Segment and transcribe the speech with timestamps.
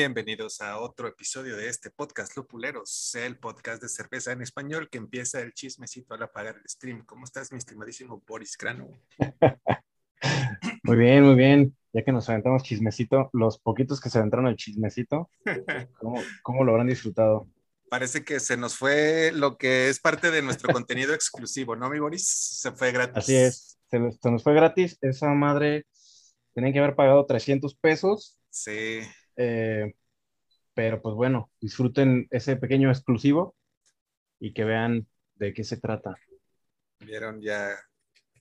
[0.00, 4.96] Bienvenidos a otro episodio de este podcast Lupuleros, el podcast de cerveza en español que
[4.96, 7.04] empieza el chismecito al apagar el stream.
[7.04, 8.98] ¿Cómo estás, mi estimadísimo Boris Crano?
[10.84, 11.76] Muy bien, muy bien.
[11.92, 15.28] Ya que nos aventamos chismecito, los poquitos que se aventaron al chismecito,
[16.00, 17.46] ¿cómo, cómo lo habrán disfrutado?
[17.90, 21.98] Parece que se nos fue lo que es parte de nuestro contenido exclusivo, ¿no, mi
[21.98, 22.26] Boris?
[22.26, 23.18] Se fue gratis.
[23.18, 24.96] Así es, se, se nos fue gratis.
[25.02, 25.84] Esa madre
[26.54, 28.38] tenían que haber pagado 300 pesos.
[28.48, 29.02] Sí.
[29.42, 29.94] Eh,
[30.74, 33.56] pero pues bueno, disfruten ese pequeño exclusivo
[34.38, 36.14] y que vean de qué se trata.
[36.98, 37.74] Vieron ya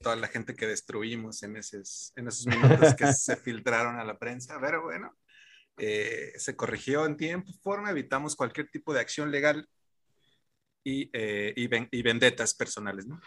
[0.02, 4.18] toda la gente que destruimos en esos, en esos minutos que se filtraron a la
[4.20, 5.16] prensa, pero bueno,
[5.78, 9.70] eh, se corrigió en tiempo, forma, evitamos cualquier tipo de acción legal
[10.84, 13.22] y, eh, y, ven, y vendetas personales, ¿no?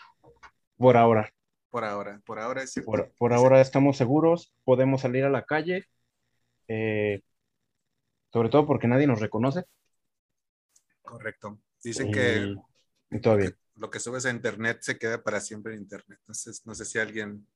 [0.76, 1.32] Por ahora.
[1.70, 5.86] Por ahora, por ahora es Por, por ahora estamos seguros, podemos salir a la calle.
[6.68, 7.22] Eh,
[8.32, 9.64] sobre todo porque nadie nos reconoce.
[11.02, 11.60] Correcto.
[11.82, 12.54] Dicen que,
[13.10, 13.50] y todo bien.
[13.50, 16.18] que lo que subes a internet se queda para siempre en internet.
[16.22, 17.46] Entonces, no sé si alguien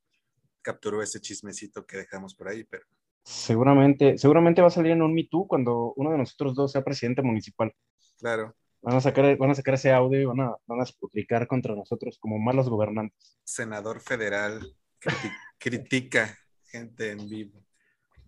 [0.63, 2.87] capturó ese chismecito que dejamos por ahí, pero
[3.25, 6.83] Seguramente, seguramente va a salir en un Me Too cuando uno de nosotros dos sea
[6.83, 7.75] presidente municipal.
[8.19, 11.47] claro, Van a sacar, van a sacar ese audio y van a, van a publicar
[11.47, 13.39] contra nosotros como malos gobernantes.
[13.45, 17.66] senador federal criti- critica gente en vivo.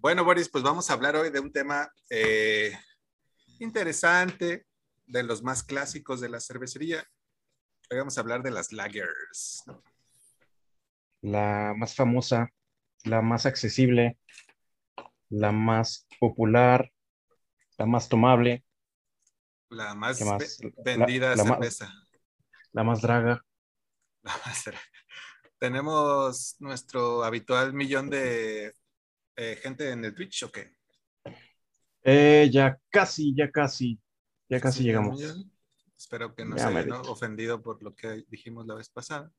[0.00, 2.72] Bueno, Boris, pues vamos a hablar hoy de un tema eh,
[3.58, 4.66] interesante,
[5.06, 7.04] de los más clásicos de la cervecería.
[7.91, 9.64] Hoy vamos a hablar de las lagers.
[11.22, 12.52] La más famosa,
[13.04, 14.19] la más accesible,
[15.30, 16.92] la más popular,
[17.76, 18.64] la más tomable,
[19.70, 20.19] La más,
[20.84, 21.92] vendida La- la más- cerveza.
[22.72, 23.44] la más draga.
[24.22, 24.78] La más cer-
[25.58, 28.75] Tenemos nuestro habitual millón de
[29.41, 30.75] eh, gente en el Twitch, ¿o qué?
[32.03, 33.99] Eh, ya casi, ya casi,
[34.49, 35.19] ya casi Sí, llegamos.
[35.21, 35.53] millón.
[35.97, 36.88] Espero que no Ya se hayan.
[36.88, 37.00] ¿no?
[37.03, 39.31] ofendido por lo que dijimos la vez pasada.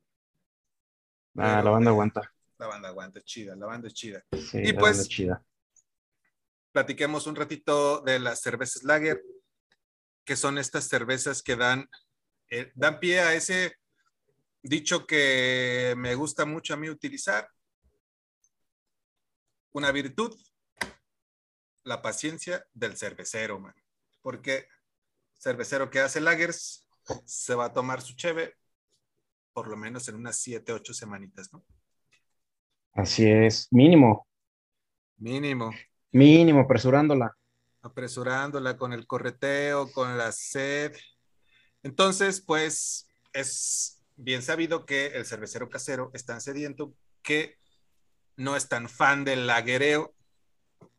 [1.35, 2.33] Ah, Pero, la banda eh, aguanta.
[2.57, 4.23] La banda aguanta, chida, la banda es chida.
[4.31, 5.45] Sí, y la pues- banda chida.
[6.71, 9.21] Platiquemos un ratito de las cervezas lager,
[10.23, 11.89] que son estas cervezas que dan,
[12.49, 13.73] eh, dan pie a ese
[14.61, 17.49] dicho que me gusta mucho a mí utilizar.
[19.71, 20.35] Una virtud,
[21.83, 23.73] la paciencia del cervecero, man.
[24.21, 24.67] Porque
[25.37, 26.87] cervecero que hace lagers
[27.25, 28.55] se va a tomar su cheve
[29.53, 31.65] por lo menos en unas 7, 8 semanitas, ¿no?
[32.93, 34.27] Así es, mínimo,
[35.17, 35.71] Mínimo.
[36.11, 37.35] mínimo, apresurándola.
[37.81, 40.93] apresurándola con el correteo, con la sed.
[41.83, 47.58] Entonces, pues es bien sabido que el cervecero casero es tan sediento que
[48.39, 50.15] no es tan fan del laguereo,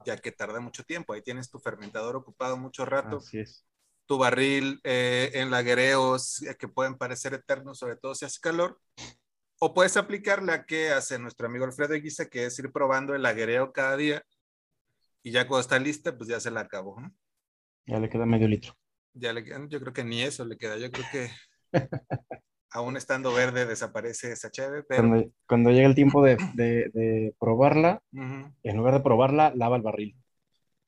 [0.05, 1.15] ya que tarda mucho tiempo.
[1.15, 3.67] Ahí tienes tu fermentador ocupado mucho rato, Así es.
[4.07, 8.79] tu barril eh, en laguereos eh, que pueden parecer eternos, sobre todo si hace calor.
[9.59, 13.23] O puedes aplicar la que hace nuestro amigo Alfredo Guisa, que es ir probando el
[13.23, 14.25] laguereo cada día
[15.23, 17.01] y ya cuando está lista, pues ya se la acabó.
[17.01, 17.15] ¿no?
[17.87, 18.77] Ya le queda medio litro.
[19.13, 20.77] Ya le yo creo que ni eso le queda.
[20.77, 21.31] Yo creo que
[22.71, 27.35] aún estando verde desaparece esa cheve, pero Cuando, cuando llega el tiempo de, de- de
[27.41, 30.17] probarla, en lugar de probarla, lava el barril.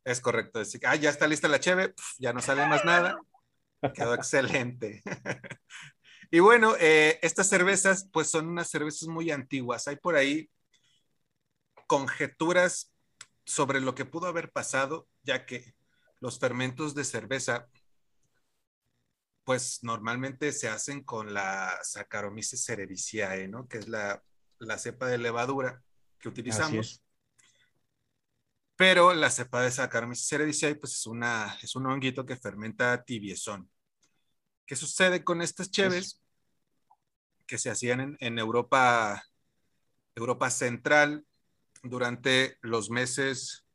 [0.04, 0.58] es correcto.
[0.58, 3.18] Decir, ah, ya está lista la cheve, ya no sale más nada.
[3.94, 5.02] Quedó excelente.
[6.30, 9.88] y bueno, eh, estas cervezas, pues son unas cervezas muy antiguas.
[9.88, 10.50] Hay por ahí
[11.86, 12.92] conjeturas
[13.44, 15.74] sobre lo que pudo haber pasado, ya que
[16.20, 17.68] los fermentos de cerveza,
[19.44, 23.66] pues normalmente se hacen con la Saccharomyces cerevisiae, ¿no?
[23.66, 24.22] Que es la,
[24.58, 25.82] la cepa de levadura
[26.18, 27.02] que utilizamos.
[28.76, 33.70] Pero la cepa de Saccharomyces cerevisiae, pues es, una, es un honguito que fermenta tibiezón.
[34.66, 36.20] ¿Qué sucede con estas cheves?
[37.46, 39.24] Que se hacían en, en Europa,
[40.14, 41.26] Europa Central
[41.82, 43.66] durante los meses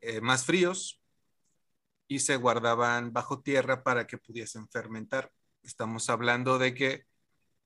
[0.00, 1.01] eh, más fríos
[2.16, 5.32] y se guardaban bajo tierra para que pudiesen fermentar.
[5.62, 7.04] Estamos hablando de que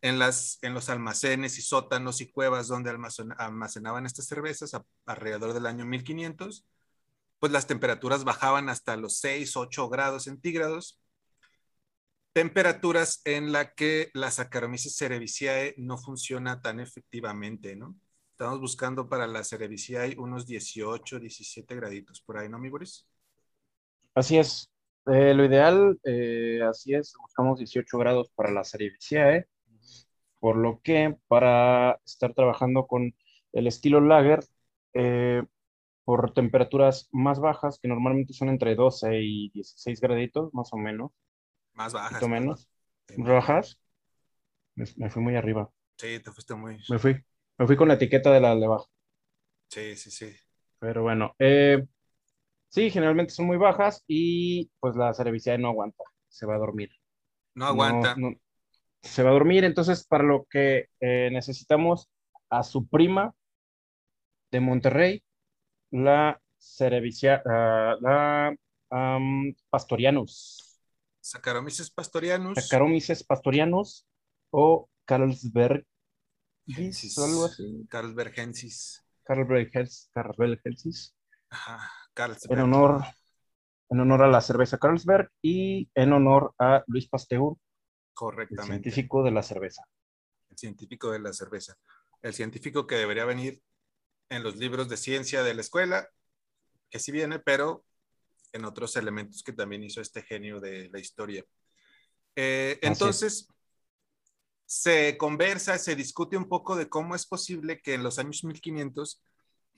[0.03, 4.73] en, las, en los almacenes y sótanos y cuevas donde almacen- almacenaban estas cervezas
[5.07, 6.67] alrededor del año 1500,
[7.39, 11.01] pues las temperaturas bajaban hasta los 6, 8 grados centígrados.
[12.33, 17.97] Temperaturas en la que la Saccharomyces cerevisiae no funciona tan efectivamente, ¿no?
[18.33, 23.07] Estamos buscando para la cerevisiae unos 18, 17 graditos por ahí, ¿no, mi Boris?
[24.17, 24.73] Así es.
[25.13, 29.47] Eh, lo ideal, eh, así es, buscamos 18 grados para la cerevisiae,
[30.41, 33.15] por lo que para estar trabajando con
[33.53, 34.41] el estilo lager,
[34.95, 35.43] eh,
[36.05, 41.13] por temperaturas más bajas, que normalmente son entre 12 y 16 graditos, más o menos.
[41.75, 42.23] Más bajas.
[42.23, 42.69] o menos.
[43.19, 43.79] ¿Bajas?
[44.75, 45.71] Me, fui muy arriba.
[45.99, 46.79] Sí, te fuiste muy.
[46.89, 47.23] Me fui.
[47.59, 48.87] Me fui con la etiqueta de la de baja.
[49.69, 50.35] Sí, sí, sí.
[50.79, 51.87] Pero bueno, eh,
[52.69, 56.91] sí, generalmente son muy bajas y pues la cerevisiae no aguanta, se va a dormir.
[57.55, 58.17] No aguanta.
[59.03, 62.09] se va a dormir, entonces para lo que eh, necesitamos
[62.51, 63.35] a su prima
[64.51, 65.23] de Monterrey,
[65.91, 68.57] la cerevisia, uh, la
[69.71, 70.81] Pastorianus.
[71.21, 72.55] Saccharomyces pastorianus.
[72.55, 74.07] Saccharomyces pastorianus
[74.51, 75.85] o Carlsberg.
[77.47, 77.87] Así.
[77.89, 79.05] Carlsbergensis.
[79.25, 81.15] Carlsbergensis.
[81.51, 81.91] Ajá,
[82.49, 83.05] En honor,
[83.91, 87.55] en honor a la cerveza Carlsberg y en honor a Luis Pasteur.
[88.15, 88.63] Correctamente.
[88.63, 89.83] El científico de la cerveza.
[90.49, 91.77] El científico de la cerveza.
[92.23, 93.61] El científico que debería venir
[94.31, 96.09] en los libros de ciencia de la escuela,
[96.91, 97.85] que sí viene, pero
[98.53, 101.45] en otros elementos que también hizo este genio de la historia.
[102.35, 103.49] Eh, entonces,
[104.65, 109.23] se conversa, se discute un poco de cómo es posible que en los años 1500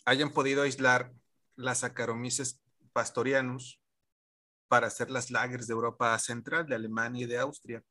[0.04, 1.12] hayan podido aislar
[1.58, 2.62] las Saccharomyces
[2.92, 3.80] pastorianus
[4.68, 7.82] para hacer las lagers de Europa Central, de Alemania y de Austria.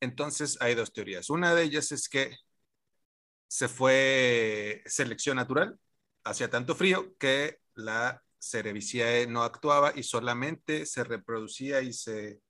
[0.00, 1.30] Entonces hay dos teorías.
[1.30, 2.36] Una de ellas es que
[3.48, 5.78] se fue selección natural,
[6.24, 12.40] hacía tanto frío que la Cerevisiae no actuaba y solamente se reproducía y se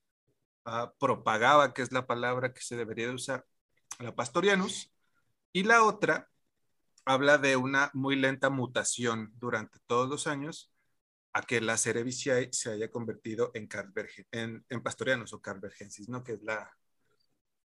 [0.64, 3.44] ah, propagaba, que es la palabra que se debería usar,
[3.98, 4.92] la Pastorianus.
[5.52, 6.29] Y la otra
[7.04, 10.72] habla de una muy lenta mutación durante todos los años
[11.32, 13.68] a que la Cerevisiae se haya convertido en,
[14.32, 16.24] en, en Pastorianus o Carvergensis, ¿no?
[16.24, 16.76] Que es la,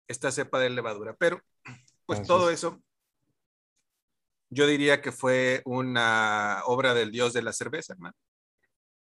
[0.07, 1.15] esta cepa de levadura.
[1.15, 1.41] Pero,
[2.05, 2.81] pues todo eso
[4.49, 8.15] yo diría que fue una obra del dios de la cerveza, hermano.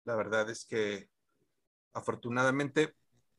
[0.04, 1.08] La verdad es que
[1.94, 2.94] afortunadamente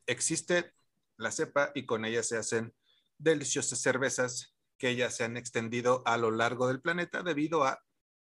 [0.06, 0.72] existe
[1.16, 2.74] la cepa y con ella se hacen
[3.18, 7.80] deliciosas cervezas que ya se han extendido a lo largo del planeta debido a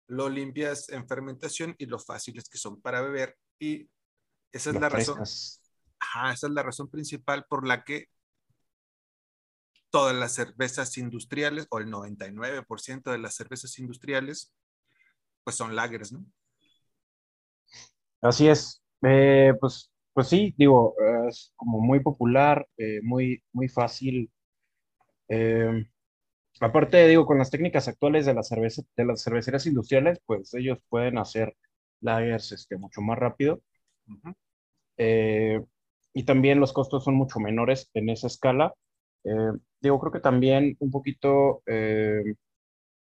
[0.07, 3.37] lo limpias en fermentación y lo fáciles que son para beber.
[3.59, 3.89] Y
[4.53, 5.23] esa es la razón.
[5.23, 5.59] esa
[6.33, 8.07] es la razón principal por la que
[9.91, 14.55] todas las cervezas industriales o el 99% de las cervezas industriales
[15.45, 16.25] pues son lagers, ¿no?
[18.21, 18.83] Así es.
[19.03, 20.95] Eh, pues, pues sí, digo,
[21.29, 24.31] es como muy popular, eh, muy, muy fácil.
[25.29, 25.90] Eh,
[26.61, 30.79] aparte, digo, con las técnicas actuales de, la cerveza, de las cervecerías industriales, pues ellos
[30.89, 31.57] pueden hacer
[32.01, 33.63] lagers este, mucho más rápido.
[36.15, 38.75] y también los costos son mucho menores en esa escala.
[39.25, 42.35] Eh, digo, creo que también un poquito, eh,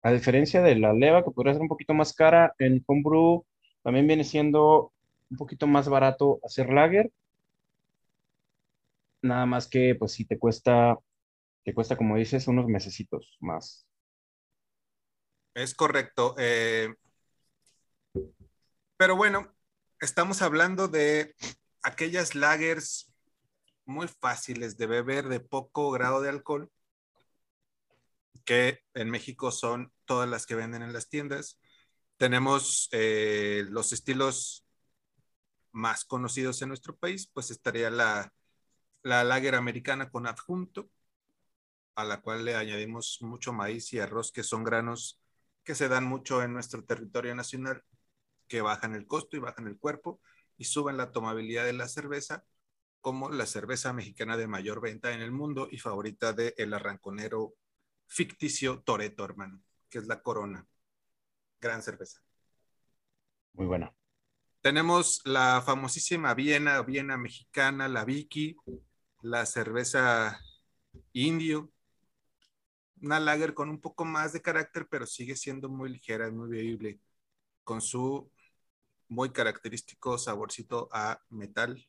[0.03, 3.45] a diferencia de la leva, que podría ser un poquito más cara, en homebrew
[3.83, 4.93] también viene siendo
[5.31, 7.11] un poquito más barato hacer lager.
[9.23, 10.99] Nada más que, pues, si te cuesta,
[11.65, 13.87] te cuesta, como dices, unos mesecitos más.
[15.55, 16.35] Es correcto.
[16.39, 16.95] Eh,
[18.97, 19.53] pero bueno,
[20.01, 21.35] estamos hablando de
[21.83, 23.13] aquellas lagers
[23.87, 26.71] muy fáciles de beber, de poco grado de alcohol,
[28.45, 31.59] que en México son todas las que venden en las tiendas.
[32.19, 34.67] Tenemos eh, los estilos
[35.73, 38.33] más conocidos en nuestro país, pues estaría la,
[39.03, 40.89] la lager americana con adjunto,
[41.95, 45.21] a la cual le añadimos mucho maíz y arroz, que son granos
[45.65, 47.83] que se dan mucho en nuestro territorio nacional,
[48.49, 50.21] que bajan el costo y bajan el cuerpo
[50.57, 52.45] y suben la tomabilidad de la cerveza
[53.05, 57.55] como la cerveza mexicana de mayor venta en el mundo y favorita del el arranconero
[58.07, 59.61] ficticio Toreto, hermano,
[59.91, 60.67] que es la Corona.
[61.61, 62.23] Gran cerveza.
[63.53, 63.95] Muy buena.
[64.63, 68.57] Tenemos la famosísima Viena, Viena mexicana, la Vicky,
[69.21, 70.41] la cerveza
[71.13, 71.74] indio,
[73.05, 77.01] una lager con un poco más de carácter, pero sigue siendo muy ligera, muy bebible,
[77.65, 78.31] con su
[79.09, 81.87] muy característico saborcito a metal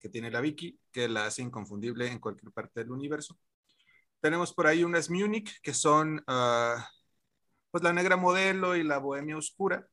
[0.00, 3.38] que tiene la Vicky, que la hace inconfundible en cualquier parte del universo.
[4.20, 6.88] Tenemos por ahí unas Munich, que son ah,
[7.70, 9.88] pues la negra modelo y la bohemia oscura.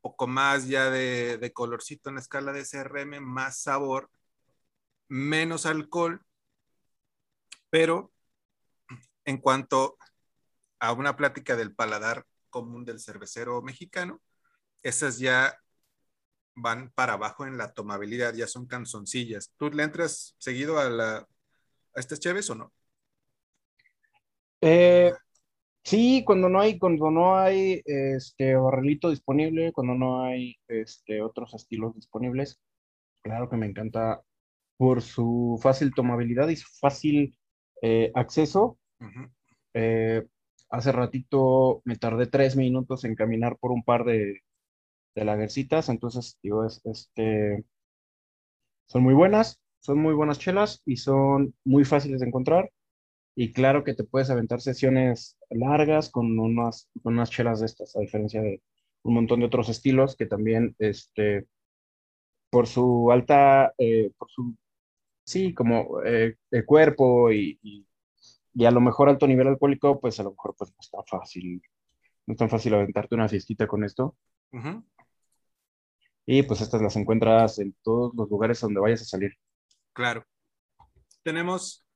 [0.00, 4.10] Poco más ya de, de colorcito en la escala de CRM, más sabor,
[5.08, 6.24] menos alcohol,
[7.70, 8.12] pero
[9.28, 9.98] en cuanto
[10.80, 14.22] a una plática del paladar común del cervecero mexicano,
[14.82, 15.54] esas ya
[16.54, 19.52] van para abajo en la tomabilidad, ya son canzoncillas.
[19.58, 21.26] ¿Tú le entras seguido a,
[21.94, 22.72] estas cheves o no?
[24.62, 25.12] Eh,
[25.84, 31.54] Sí, cuando no hay, cuando no hay este barrilito disponible, cuando no hay este, otros
[31.54, 32.60] estilos disponibles,
[33.22, 34.22] claro que me encanta
[34.76, 37.38] por su fácil tomabilidad y su fácil
[37.82, 38.78] eh, acceso.
[39.74, 40.26] Eh,
[40.70, 44.42] hace ratito me tardé tres minutos en caminar por un par de,
[45.14, 47.64] de lagercitas, entonces, digo, es, este,
[48.86, 52.70] son muy buenas, son muy buenas chelas y son muy fáciles de encontrar.
[53.36, 58.00] Y claro que te puedes aventar sesiones largas con unas, unas chelas de estas, a
[58.00, 58.62] diferencia de
[59.02, 61.46] un montón de otros estilos que también, este,
[62.50, 64.56] por su alta, eh, por su,
[65.24, 67.86] sí, como eh, el cuerpo y, y,
[68.64, 71.62] a lo mejor alto nivel alcohólico, pues a lo mejor pues no es tan fácil,
[72.26, 74.16] no es tan fácil aventarte una fiestita con esto.
[76.26, 79.32] Y pues estas las encuentras en todos los lugares donde vayas a salir.
[79.92, 80.24] Claro.
[81.22, 81.86] Tenemos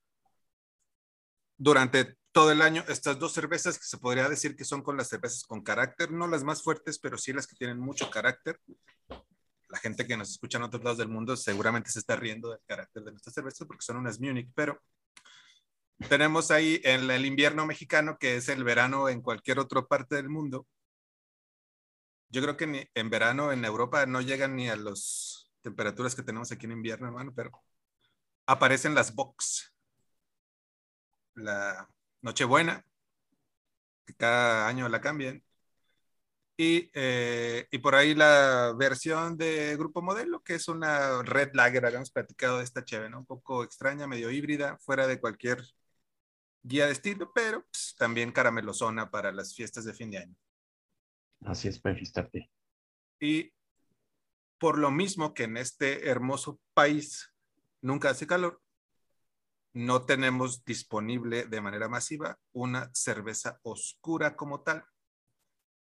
[1.56, 5.08] durante todo el año estas dos cervezas que se podría decir que son con las
[5.08, 8.58] cervezas con carácter, no las más fuertes, pero sí las que tienen mucho carácter.
[9.68, 12.60] La gente que nos escucha en otros lados del mundo seguramente se está riendo del
[12.66, 14.80] carácter de nuestras cervezas porque son unas Munich, pero
[16.08, 20.28] tenemos ahí en el invierno mexicano, que es el verano en cualquier otra parte del
[20.28, 20.66] mundo.
[22.28, 26.50] Yo creo que en verano en Europa no llegan ni a las temperaturas que tenemos
[26.50, 27.50] aquí en invierno, hermano, pero
[28.46, 29.72] aparecen las box
[31.34, 31.88] la
[32.22, 32.84] Nochebuena,
[34.06, 35.42] que cada año la cambian.
[36.56, 41.86] Y, eh, y, por ahí la versión de Grupo Modelo, que es una Red Lager,
[41.86, 43.20] habíamos platicado de esta chévere, ¿no?
[43.20, 45.62] Un poco extraña, medio híbrida, fuera de cualquier
[46.62, 50.36] guía de estilo, pero pues, también caramelosona para las fiestas de fin de año.
[51.40, 51.96] Así es, para
[53.20, 53.52] Y
[54.58, 57.34] por lo mismo que en este hermoso país
[57.80, 58.62] nunca hace calor,
[59.74, 64.84] no tenemos disponible de manera masiva una cerveza oscura como tal,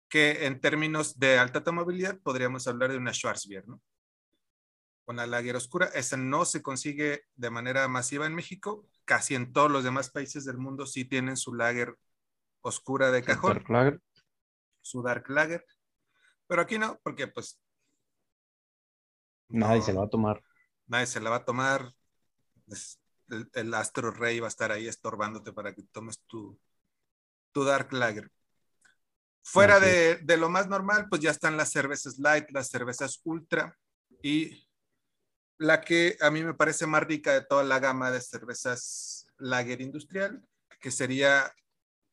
[0.09, 3.81] que en términos de alta tomabilidad podríamos hablar de una Schwarzbier, ¿no?
[5.09, 9.71] Una lager oscura, esa no se consigue de manera masiva en México, casi en todos
[9.71, 11.97] los demás países del mundo sí tienen su lager
[12.61, 13.53] oscura de cajón.
[13.53, 14.01] Dark lager.
[14.81, 15.65] Su dark lager.
[16.45, 17.59] Pero aquí no, porque pues...
[19.47, 20.43] Nadie se la va a tomar.
[20.85, 21.91] Nadie se la va a tomar
[23.53, 26.59] el, astro rey va a estar ahí estorbándote para que tomes tu,
[27.51, 28.31] tu Dark Lager.
[29.41, 33.75] Fuera de, de, lo más normal, pues ya están las cervezas light, las cervezas ultra
[34.21, 34.68] y
[35.59, 39.81] la que a mí me parece más rica de toda la gama de cervezas lager
[39.81, 40.41] industrial,
[40.79, 41.53] que sería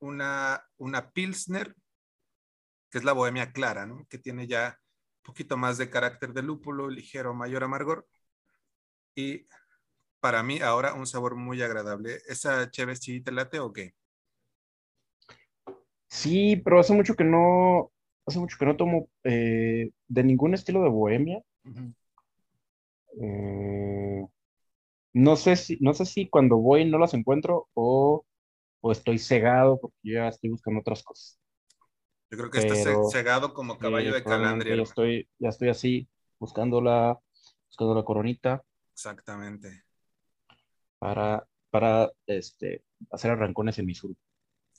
[0.01, 1.75] una, una Pilsner,
[2.91, 4.05] que es la bohemia clara, ¿no?
[4.09, 4.79] que tiene ya
[5.19, 8.07] un poquito más de carácter de lúpulo, ligero, mayor amargor.
[9.15, 9.47] Y
[10.21, 12.19] para mí ahora un sabor muy agradable.
[12.27, 13.95] ¿Esa chévere sí te late o qué?
[16.09, 17.93] Sí, pero hace mucho que no,
[18.27, 21.41] hace mucho que no tomo eh, de ningún estilo de bohemia.
[23.21, 24.27] Eh,
[25.15, 28.25] no sé si, no sé si cuando voy no las encuentro o,
[28.93, 31.41] estoy cegado porque ya estoy buscando otras cosas.
[32.31, 34.77] Yo creo que estás cegado como caballo de calandria.
[34.77, 36.09] Ya estoy, ya estoy así,
[36.39, 37.19] buscando la,
[37.69, 38.63] buscando la coronita.
[38.93, 39.87] Exactamente
[40.99, 44.15] para, para este, hacer arrancones en mi sur.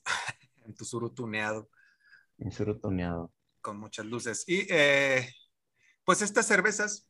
[0.65, 1.70] en tu sur tuneado.
[2.38, 3.32] En sur tuneado.
[3.62, 4.44] Con muchas luces.
[4.48, 5.34] Y eh,
[6.03, 7.08] pues estas cervezas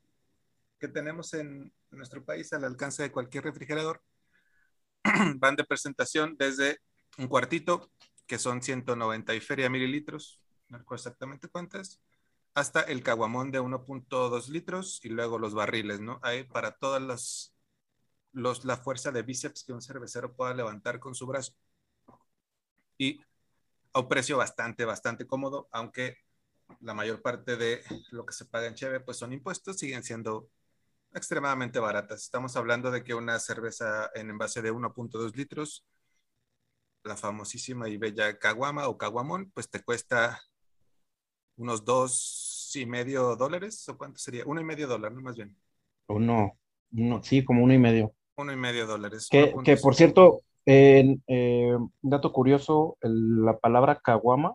[0.79, 4.01] que tenemos en nuestro país al alcance de cualquier refrigerador
[5.38, 6.79] van de presentación desde
[7.17, 7.91] un cuartito,
[8.25, 12.01] que son 190 y feria mililitros, no recuerdo exactamente cuántas,
[12.53, 16.19] hasta el caguamón de 1.2 litros y luego los barriles, ¿no?
[16.24, 17.53] Hay para todas las
[18.34, 21.53] los, la fuerza de bíceps que un cervecero pueda levantar con su brazo.
[22.98, 23.19] Y
[23.93, 26.17] a un precio bastante, bastante cómodo, aunque
[26.81, 30.50] la mayor parte de lo que se paga en Cheve pues son impuestos, siguen siendo
[31.13, 32.23] extremadamente baratas.
[32.23, 35.85] Estamos hablando de que una cerveza en envase de 1.2 litros,
[37.03, 40.41] la famosísima y bella Caguama o Caguamón, pues te cuesta
[41.57, 44.43] unos dos y medio dólares, ¿o cuánto sería?
[44.45, 45.21] Uno y medio dólar, ¿no?
[45.21, 45.55] Más bien.
[46.07, 46.57] Uno,
[46.91, 48.13] uno, sí, como uno y medio.
[48.37, 49.27] Uno y medio dólares.
[49.31, 51.17] Que, por cierto, eh,
[52.01, 54.53] dato curioso, la palabra caguama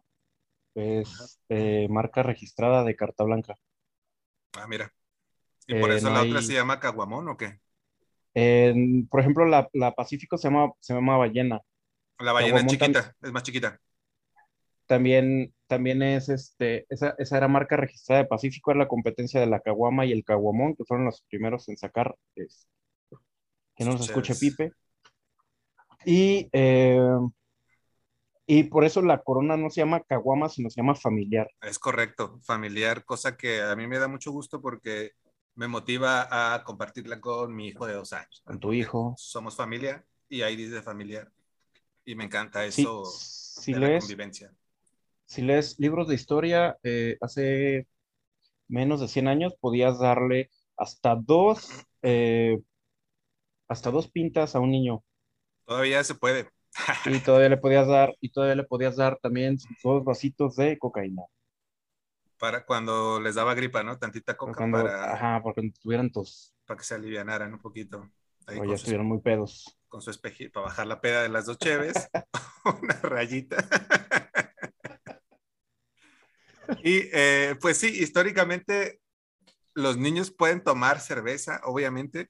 [0.75, 3.59] es eh, marca registrada de carta blanca.
[4.55, 4.93] Ah, mira.
[5.67, 7.61] ¿Y por eh, eso la otra se llama caguamón o qué?
[9.11, 11.61] por ejemplo, la, Pacífico se llama, se llama ballena.
[12.19, 13.79] La ballena es chiquita, es más chiquita.
[14.87, 19.47] También, también es este, esa, esa, era marca registrada de Pacífico, era la competencia de
[19.47, 22.67] la caguama y el caguamón, que fueron los primeros en sacar este,
[23.77, 24.73] que no se escuche Pipe.
[26.05, 27.01] Y, eh,
[28.47, 31.49] Y por eso la corona no se llama caguama, sino se llama familiar.
[31.61, 35.13] Es correcto, familiar, cosa que a mí me da mucho gusto porque
[35.55, 38.43] me motiva a compartirla con mi hijo de dos años.
[38.45, 39.15] Con tu hijo.
[39.17, 41.31] Somos familia y ahí dice familiar.
[42.05, 44.55] Y me encanta eso si de lees, la convivencia.
[45.25, 47.87] Si lees libros de historia, eh, hace
[48.69, 51.69] menos de 100 años podías darle hasta dos,
[52.03, 52.59] eh,
[53.69, 55.05] hasta dos pintas a un niño.
[55.65, 56.49] Todavía se puede.
[57.05, 61.23] y todavía le podías dar, y todavía le podías dar también dos vasitos de cocaína.
[62.43, 64.01] Para cuando les daba gripa, ¿no?
[64.01, 65.15] Tantita coca para.
[65.15, 66.53] Ajá, porque tuvieran tos.
[66.67, 68.11] Para que se alivianaran un poquito.
[68.49, 69.79] o ya estuvieron muy pedos.
[69.87, 72.11] Con su espejito, para bajar la peda de las dos cheves.
[72.83, 73.59] una rayita.
[76.83, 79.01] y eh, pues sí, históricamente
[79.75, 82.29] los niños pueden tomar cerveza, obviamente,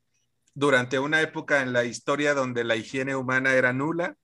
[0.52, 4.18] durante una época en la historia donde la higiene humana era nula,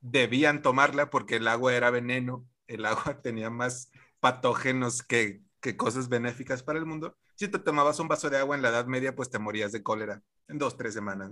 [0.00, 3.90] debían tomarla porque el agua era veneno, el agua tenía más
[4.26, 5.44] patógenos que,
[5.76, 7.16] cosas benéficas para el mundo.
[7.36, 9.84] Si te tomabas un vaso de agua en la Edad Media, pues te morías de
[9.84, 11.30] cólera en dos, tres semanas.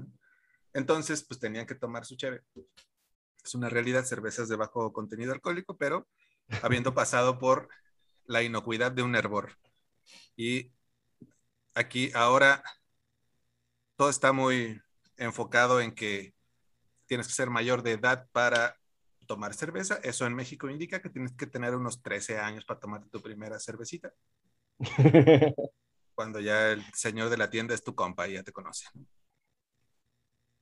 [0.72, 2.44] Entonces, pues tenían que tomar su cheve.
[3.42, 6.06] Es una realidad, cervezas de bajo contenido alcohólico, pero
[6.62, 7.68] habiendo pasado por
[8.26, 9.58] la inocuidad de un hervor.
[10.36, 10.70] Y
[11.74, 12.62] aquí ahora
[13.96, 14.80] todo está muy
[15.16, 16.32] enfocado en que
[17.06, 18.76] tienes que ser mayor de edad para
[19.26, 19.98] tomar cerveza.
[20.02, 23.58] Eso en México indica que tienes que tener unos 13 años para tomar tu primera
[23.58, 24.12] cervecita.
[26.14, 28.86] Cuando ya el señor de la tienda es tu compa y ya te conoce.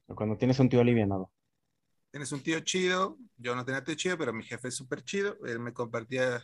[0.06, 1.30] Cuando tienes un tío alivianado.
[2.10, 3.18] Tienes un tío chido.
[3.36, 5.36] Yo no tenía tío chido, pero mi jefe es súper chido.
[5.44, 6.42] Él me compartía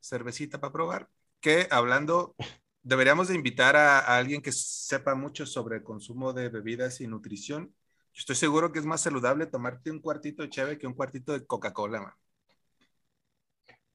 [0.00, 1.08] cervecita para probar.
[1.40, 2.34] Que hablando,
[2.82, 7.06] deberíamos de invitar a, a alguien que sepa mucho sobre el consumo de bebidas y
[7.06, 7.74] nutrición
[8.14, 11.46] estoy seguro que es más saludable tomarte un cuartito de cheve que un cuartito de
[11.46, 12.16] Coca-Cola,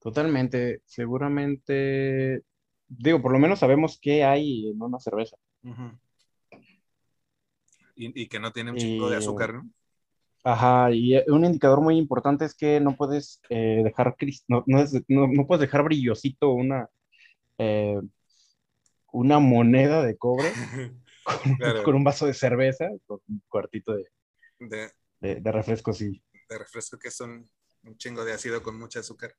[0.00, 2.44] Totalmente, seguramente,
[2.86, 5.36] digo, por lo menos sabemos qué hay en una cerveza.
[7.96, 9.68] y, que no tiene un chingo de azúcar, ¿no?
[10.44, 15.46] Ajá, y eh, un indicador muy importante es que no puedes eh, dejar, no, no,
[15.46, 16.88] puedes dejar brillosito una,
[17.58, 18.00] eh,
[19.12, 20.48] una moneda de cobre
[21.84, 26.22] con, un vaso de cerveza, con un cuartito de, de, refresco, sí.
[26.48, 27.48] De refresco que son
[27.82, 29.34] un chingo de ácido con mucho azúcar.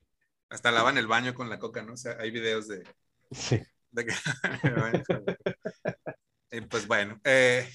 [0.48, 1.94] Hasta lavan el baño con la coca, ¿no?
[1.94, 2.84] O sea, hay videos de...
[3.30, 3.60] Sí.
[6.52, 7.68] y pues bueno, eh,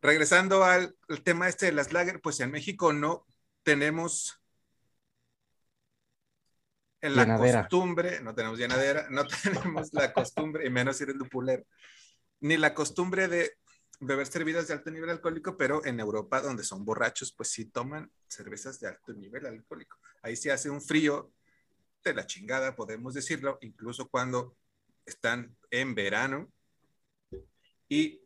[0.00, 3.26] regresando al, tema este de las lager, pues en México no
[3.62, 4.38] tenemos
[7.00, 11.64] en la costumbre, no tenemos llenadera, no tenemos la costumbre, y menos ir el lupulero,
[12.42, 13.56] ni la costumbre de
[14.00, 18.10] beber cervezas de alto nivel alcohólico, pero en Europa, donde son borrachos, pues sí toman
[18.28, 19.98] cervezas de alto nivel alcohólico.
[20.22, 21.32] Ahí se hace un frío
[22.04, 24.56] de la chingada, podemos decirlo, incluso cuando
[25.06, 26.52] están en verano
[27.88, 28.20] y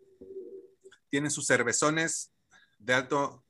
[1.11, 2.33] tienen sus cervezones
[2.79, 3.45] de alto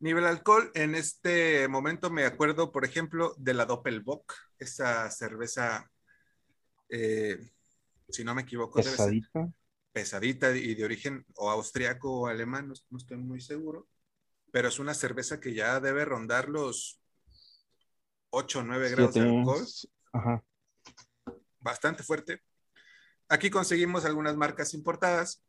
[0.00, 0.72] nivel alcohol.
[0.74, 5.88] En este momento me acuerdo, por ejemplo, de la Doppelbock, esa cerveza,
[6.88, 7.38] eh,
[8.08, 9.48] si no me equivoco, pesadita
[9.98, 13.88] pesadita y de origen o austriaco o alemán, no, estoy muy seguro,
[14.52, 17.02] pero es una cerveza que ya debe rondar los
[18.30, 19.66] 8 o 9 grados de alcohol.
[21.58, 22.44] Bastante fuerte.
[23.28, 25.44] Aquí conseguimos algunas marcas importadas.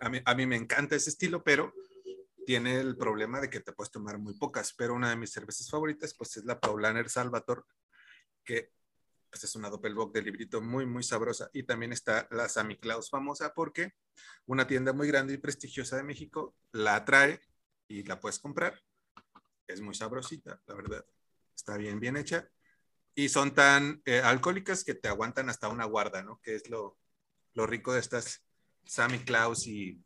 [0.00, 1.74] A mí, a mí me encanta ese estilo, pero
[2.46, 4.72] tiene el problema de que te puedes tomar muy pocas.
[4.72, 7.66] Pero una de mis cervezas favoritas, pues es la Paulaner Salvator,
[8.44, 8.70] que
[9.34, 11.50] pues es una Doppelbock de librito muy, muy sabrosa.
[11.52, 13.92] Y también está la Sammy Claus famosa porque
[14.46, 17.40] una tienda muy grande y prestigiosa de México la trae
[17.88, 18.80] y la puedes comprar.
[19.66, 21.04] Es muy sabrosita, la verdad.
[21.52, 22.48] Está bien, bien hecha.
[23.16, 26.40] Y son tan eh, alcohólicas que te aguantan hasta una guarda, ¿no?
[26.40, 26.96] Que es lo,
[27.54, 28.46] lo rico de estas
[28.84, 30.00] Sammy Claus y,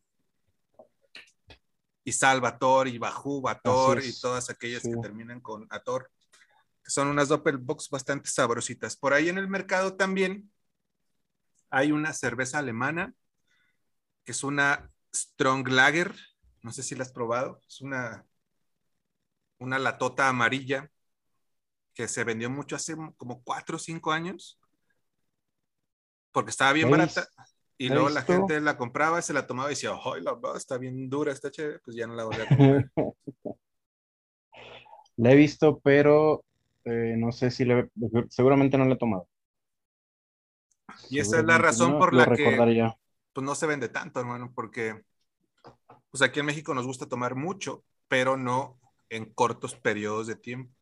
[2.02, 6.10] y Salvator y Bajú, Bator y todas aquellas que terminan con Ator
[6.88, 8.96] son unas Doppelbox bastante sabrositas.
[8.96, 10.50] Por ahí en el mercado también
[11.70, 13.14] hay una cerveza alemana
[14.24, 16.14] que es una Strong Lager.
[16.62, 17.60] No sé si la has probado.
[17.68, 18.26] Es una,
[19.58, 20.90] una latota amarilla
[21.94, 24.58] que se vendió mucho hace como cuatro o cinco años
[26.32, 27.28] porque estaba bien barata.
[27.76, 31.08] Y luego la gente la compraba, se la tomaba y decía, ¡ay, la está bien
[31.08, 31.78] dura, está chévere!
[31.78, 32.90] Pues ya no la volví a comprar.
[35.16, 36.44] la he visto, pero
[36.90, 37.90] eh, no sé si le,
[38.30, 39.28] seguramente no le he tomado.
[41.10, 42.56] Y esa es la razón por la que
[43.32, 45.02] pues, no se vende tanto, hermano, porque
[46.10, 50.74] pues aquí en México nos gusta tomar mucho, pero no en cortos periodos de tiempo.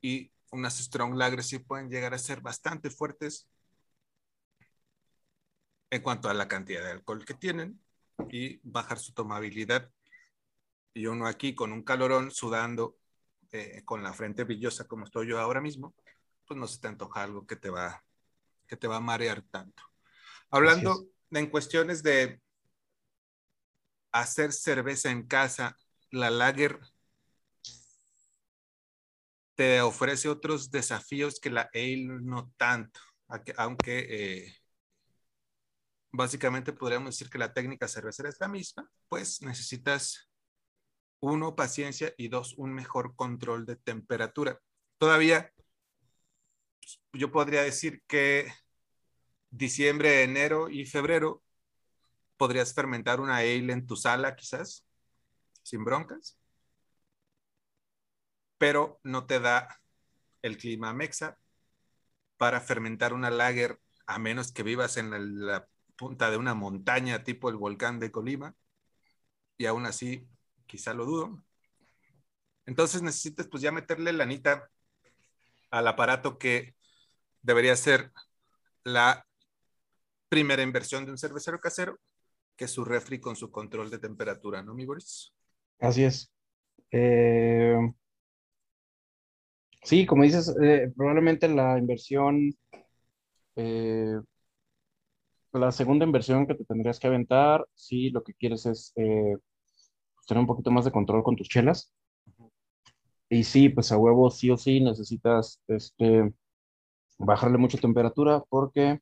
[0.00, 3.48] Y unas strong lagers sí pueden llegar a ser bastante fuertes
[5.90, 7.80] en cuanto a la cantidad de alcohol que tienen
[8.30, 9.90] y bajar su tomabilidad.
[10.94, 12.96] Y uno aquí con un calorón sudando,
[13.52, 15.94] eh, con la frente brillosa como estoy yo ahora mismo,
[16.46, 18.04] pues no se te antoja algo que te va,
[18.66, 19.82] que te va a marear tanto.
[20.50, 22.40] Hablando en cuestiones de
[24.12, 25.76] hacer cerveza en casa,
[26.10, 26.80] la lager
[29.54, 33.00] te ofrece otros desafíos que la ale no tanto,
[33.56, 34.56] aunque eh,
[36.12, 40.25] básicamente podríamos decir que la técnica cervecera es la misma, pues necesitas
[41.20, 44.60] uno, paciencia y dos, un mejor control de temperatura.
[44.98, 45.52] Todavía
[46.80, 48.52] pues, yo podría decir que
[49.50, 51.42] diciembre, enero y febrero
[52.36, 54.86] podrías fermentar una ale en tu sala quizás,
[55.62, 56.38] sin broncas,
[58.58, 59.80] pero no te da
[60.42, 61.38] el clima mexa
[62.36, 67.48] para fermentar una lager a menos que vivas en la punta de una montaña tipo
[67.48, 68.54] el volcán de Colima,
[69.58, 70.28] y aún así,
[70.66, 71.42] quizá lo dudo.
[72.66, 74.68] Entonces necesitas pues ya meterle la anita
[75.70, 76.74] al aparato que
[77.42, 78.12] debería ser
[78.84, 79.26] la
[80.28, 81.98] primera inversión de un cervecero casero,
[82.56, 85.32] que es su refri con su control de temperatura, ¿no, mi Boris?
[85.78, 86.30] Así es.
[86.90, 87.76] Eh,
[89.82, 92.52] sí, como dices, eh, probablemente la inversión
[93.56, 94.20] eh,
[95.52, 98.92] la segunda inversión que te tendrías que aventar, si lo que quieres es
[100.26, 101.92] tener un poquito más de control con tus chelas.
[103.28, 106.32] Y sí, pues a huevo, sí o sí, necesitas este,
[107.18, 109.00] bajarle mucha temperatura porque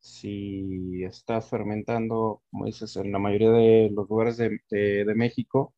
[0.00, 5.74] si estás fermentando, como dices, en la mayoría de los lugares de, México,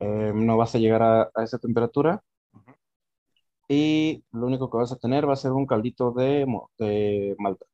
[0.00, 2.22] eh, no vas a llegar a, esa temperatura.
[3.68, 6.46] Y lo único que vas a tener va a ser un caldito de,
[6.78, 7.66] de malta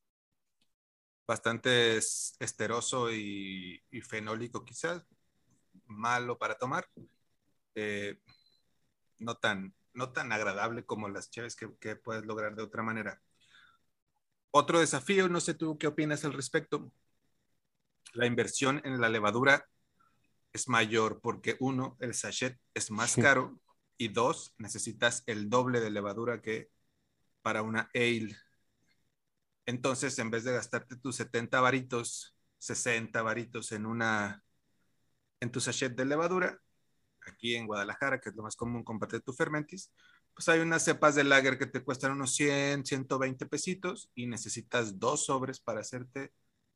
[1.28, 5.06] bastante esteroso y, fenólico quizás,
[5.88, 6.88] malo para tomar,
[7.74, 8.20] eh,
[9.18, 13.20] no, tan, no tan agradable como las chaves que, que, puedes lograr de otra manera.
[14.50, 16.92] Otro desafío, no sé tú qué opinas al respecto,
[18.12, 19.68] la inversión en la levadura
[20.52, 23.60] es mayor porque uno, el sachet es más caro
[23.98, 26.70] y dos, necesitas el doble de levadura que
[27.42, 28.36] para una ale
[29.68, 34.42] entonces, en vez de gastarte tus 70 varitos, 60 varitos en una
[35.40, 36.60] en tu sachet de levadura,
[37.26, 39.92] aquí en Guadalajara, que es lo más común, comparte tu fermentis,
[40.34, 44.98] pues hay unas cepas de lager que te cuestan unos 100, 120 pesitos y necesitas
[44.98, 46.32] dos sobres para hacerte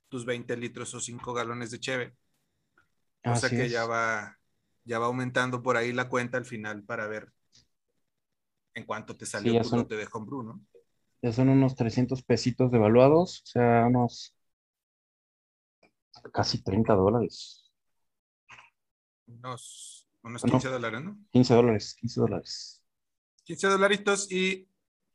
[0.09, 2.17] tus 20 litros o 5 galones de cheve.
[3.25, 4.37] O sea que ya va,
[4.85, 7.33] ya va aumentando por ahí la cuenta al final para ver
[8.75, 10.61] en cuánto te salió tu lote de homebrew, ¿no?
[11.23, 14.35] ya son unos 300 pesitos devaluados, o sea, unos
[16.33, 17.62] casi 30 dólares.
[19.27, 21.19] Unos, unos 15 dólares, ¿no?
[21.31, 22.83] 15 dólares, 15 dólares.
[23.45, 24.69] 15 dolaritos y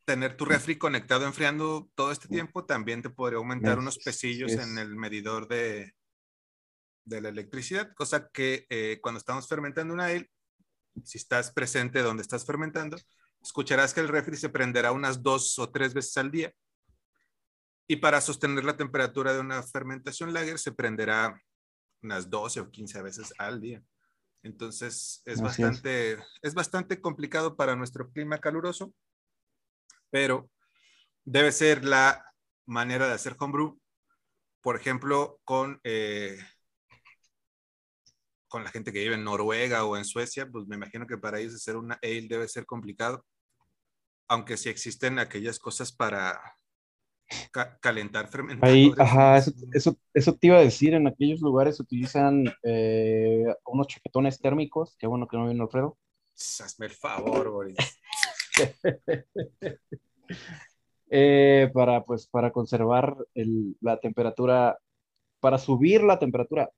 [0.05, 4.77] tener tu refri conectado enfriando todo este tiempo también te podría aumentar unos pesillos en
[4.77, 5.93] el medidor de,
[7.03, 10.29] de la electricidad, cosa que eh, cuando estamos fermentando una ale,
[11.03, 12.97] si estás presente donde estás fermentando,
[13.41, 16.53] escucharás que el refri se prenderá unas dos o tres veces al día.
[17.87, 21.41] Y para sostener la temperatura de una fermentación lager se prenderá
[22.01, 23.81] unas 12 o 15 veces al día.
[24.47, 26.53] Entonces es bastante, es.
[26.53, 28.93] bastante complicado para nuestro clima caluroso,
[30.09, 30.49] pero
[31.25, 32.25] debe ser la
[32.65, 33.79] manera de hacer homebrew.
[34.61, 36.39] Por ejemplo, con, eh,
[38.47, 41.39] con la gente que vive en Noruega o en Suecia, pues me imagino que para
[41.39, 43.25] ellos hacer una ale debe ser complicado
[44.27, 46.39] aunque sí existen aquellas cosas para
[47.81, 48.73] calentar fermentadores.
[48.73, 54.39] Ahí, ajá, eso, eso, te iba a decir, en aquellos lugares utilizan eh, unos chaquetones
[54.39, 55.97] térmicos, qué bueno que no viene Alfredo.
[56.35, 57.77] Hazme el favor, Boris.
[61.09, 63.15] Eh, para, pues, para conservar
[63.79, 64.77] la temperatura,
[65.39, 66.69] para subir la temperatura.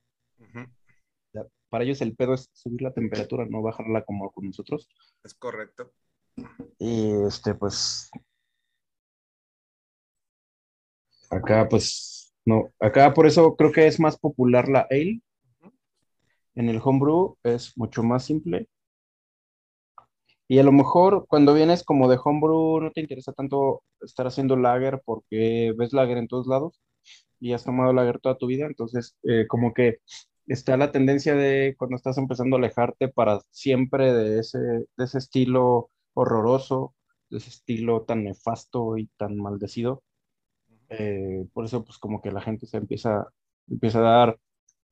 [1.69, 4.88] Para ellos el pedo es subir la temperatura, no bajarla como con nosotros.
[5.23, 5.91] Es correcto.
[6.77, 8.09] Y este, pues.
[11.29, 12.33] Acá, pues.
[12.45, 15.21] No, acá por eso creo que es más popular la ale.
[16.55, 18.67] En el homebrew es mucho más simple.
[20.47, 24.55] Y a lo mejor cuando vienes como de homebrew no te interesa tanto estar haciendo
[24.55, 26.81] lager porque ves lager en todos lados
[27.39, 28.65] y has tomado lager toda tu vida.
[28.65, 29.99] Entonces, eh, como que
[30.47, 35.19] está la tendencia de cuando estás empezando a alejarte para siempre de ese, de ese
[35.19, 36.95] estilo horroroso,
[37.29, 40.03] de ese estilo tan nefasto y tan maldecido.
[40.89, 43.28] Eh, por eso, pues como que la gente se empieza,
[43.69, 44.39] empieza a dar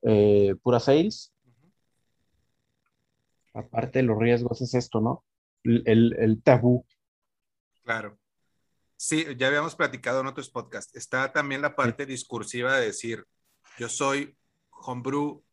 [0.03, 1.33] eh, pura sales.
[3.53, 5.23] Aparte de los riesgos es esto, ¿no?
[5.63, 6.85] El, el, tabú.
[7.83, 8.17] Claro.
[8.95, 10.95] Sí, ya habíamos platicado en otros podcasts.
[10.95, 13.25] Está también la parte discursiva de decir,
[13.79, 14.37] yo soy
[14.69, 15.43] homebrew,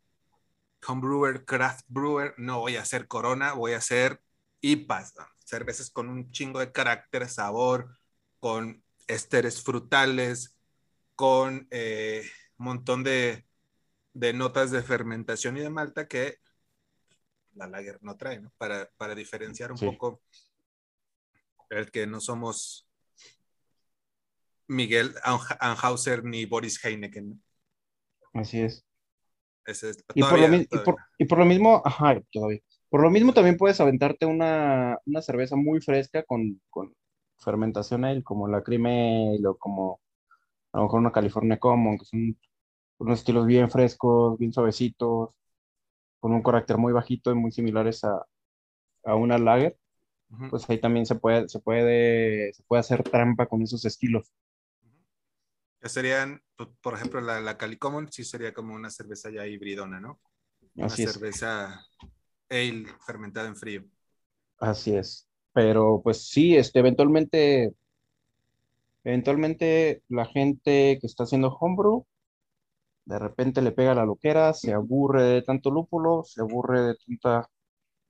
[0.86, 4.20] homebrewer, craft brewer, no voy a hacer corona, voy a hacer
[4.60, 7.98] IPAs, cervezas con un chingo de carácter, sabor,
[8.38, 10.56] con ésteres frutales,
[11.14, 12.24] con un eh,
[12.56, 13.46] montón de,
[14.12, 16.38] de, notas de fermentación y de malta que
[17.54, 18.52] la lager no trae, ¿no?
[18.58, 20.22] Para, para diferenciar un poco
[21.70, 22.88] el que no somos
[24.66, 25.14] Miguel
[25.60, 27.42] Anhauser ni Boris Heineken.
[28.32, 28.84] Así es.
[30.14, 30.56] y, por lo,
[31.18, 32.60] y, por, lo, mismo, ajá, todavía.
[32.88, 36.93] Por lo mismo también puedes aventarte una, una cerveza muy fresca con, con
[37.38, 38.86] fermentación ale, como la Cream
[39.46, 40.00] o como
[40.72, 42.38] a lo mejor una California Common, que son
[42.98, 45.30] unos estilos bien frescos, bien suavecitos,
[46.20, 48.26] con un carácter muy bajito y muy similares a,
[49.04, 49.78] a una lager,
[50.50, 54.32] pues ahí también se puede, se puede, se puede hacer trampa con esos estilos.
[55.80, 60.00] Que serían, pues, por ejemplo, la, la Common sí sería como una cerveza ya hibridona,
[60.00, 60.20] ¿no?
[60.76, 61.84] Una cerveza
[62.50, 63.84] ale fermentada en frío.
[64.58, 65.23] Así es.
[65.54, 67.74] Pero pues sí, este, eventualmente,
[69.04, 72.04] eventualmente la gente que está haciendo homebrew,
[73.06, 77.50] de repente le pega la loquera, se aburre de tanto lúpulo, se aburre de tanta,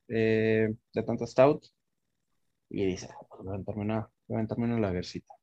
[0.07, 1.65] eh, de tanta stout
[2.69, 5.33] y dice, ah, pues levantarme una, levantarme una lagercita.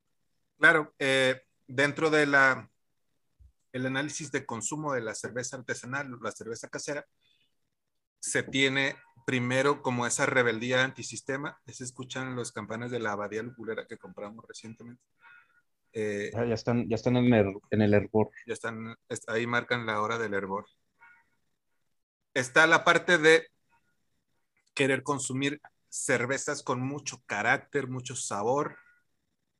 [0.59, 2.69] Claro, eh, dentro de la
[3.71, 7.07] el análisis de consumo de la cerveza artesanal, la cerveza casera,
[8.23, 11.59] se tiene primero como esa rebeldía antisistema.
[11.67, 15.03] Se escuchan los campanas de la abadía lupulera que compramos recientemente.
[15.91, 18.31] Eh, ah, ya están, ya están en el, en el hervor.
[18.47, 18.95] Ya están,
[19.27, 20.65] ahí marcan la hora del hervor.
[22.33, 23.47] Está la parte de
[24.73, 28.77] querer consumir cervezas con mucho carácter, mucho sabor,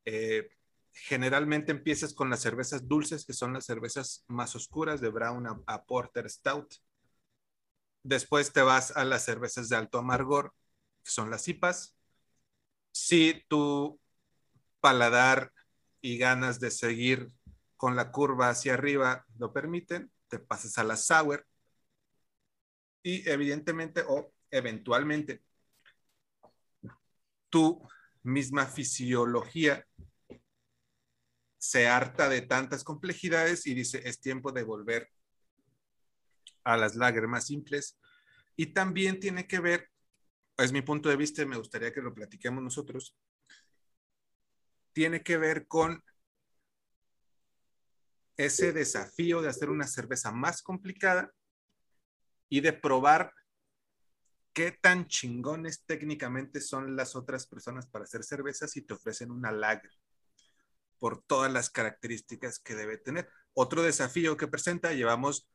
[0.05, 0.49] eh,
[0.93, 5.83] generalmente empiezas con las cervezas dulces, que son las cervezas más oscuras, de brown a,
[5.83, 6.73] porter stout.
[8.03, 10.53] Después te vas a las cervezas de alto amargor,
[11.03, 11.95] que son las IPAs.
[12.91, 13.99] Si tu
[14.79, 15.51] paladar
[16.01, 17.31] y ganas de seguir
[17.77, 21.45] con la curva hacia arriba lo permiten, te pasas a la sour.
[23.01, 25.43] Y evidentemente o eventualmente
[27.49, 27.87] tu
[28.23, 29.85] misma fisiología
[31.57, 35.09] se harta de tantas complejidades y dice, es tiempo de volver
[36.63, 37.99] a las lager más simples.
[38.55, 39.89] Y también tiene que ver,
[40.57, 43.15] es mi punto de vista y me gustaría que lo platiquemos nosotros,
[44.93, 46.03] tiene que ver con
[48.37, 51.31] ese desafío de hacer una cerveza más complicada
[52.49, 53.31] y de probar
[54.53, 59.51] qué tan chingones técnicamente son las otras personas para hacer cervezas y te ofrecen una
[59.51, 59.91] lager
[60.99, 63.27] por todas las características que debe tener.
[63.53, 65.49] Otro desafío que presenta, llevamos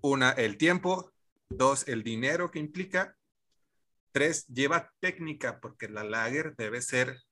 [0.00, 1.12] una, el tiempo,
[1.48, 3.16] dos, el dinero que implica,
[4.12, 7.22] tres, lleva técnica, porque la lager debe ser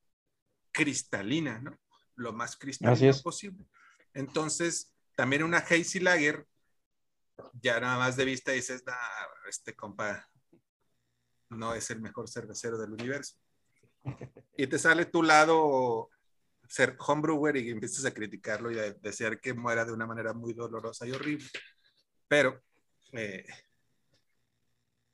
[0.73, 1.79] cristalina, ¿no?
[2.16, 3.66] Lo más cristalina posible.
[4.14, 6.47] Entonces, también una hazy lager,
[7.61, 8.83] ya nada más de vista dices,
[9.49, 10.29] este compa
[11.51, 13.37] no es el mejor cervecero del universo.
[14.57, 16.11] Y te sale tu lado
[16.69, 20.53] ser homebrewer y empiezas a criticarlo y a desear que muera de una manera muy
[20.53, 21.47] dolorosa y horrible.
[22.29, 22.62] Pero
[23.12, 23.45] eh,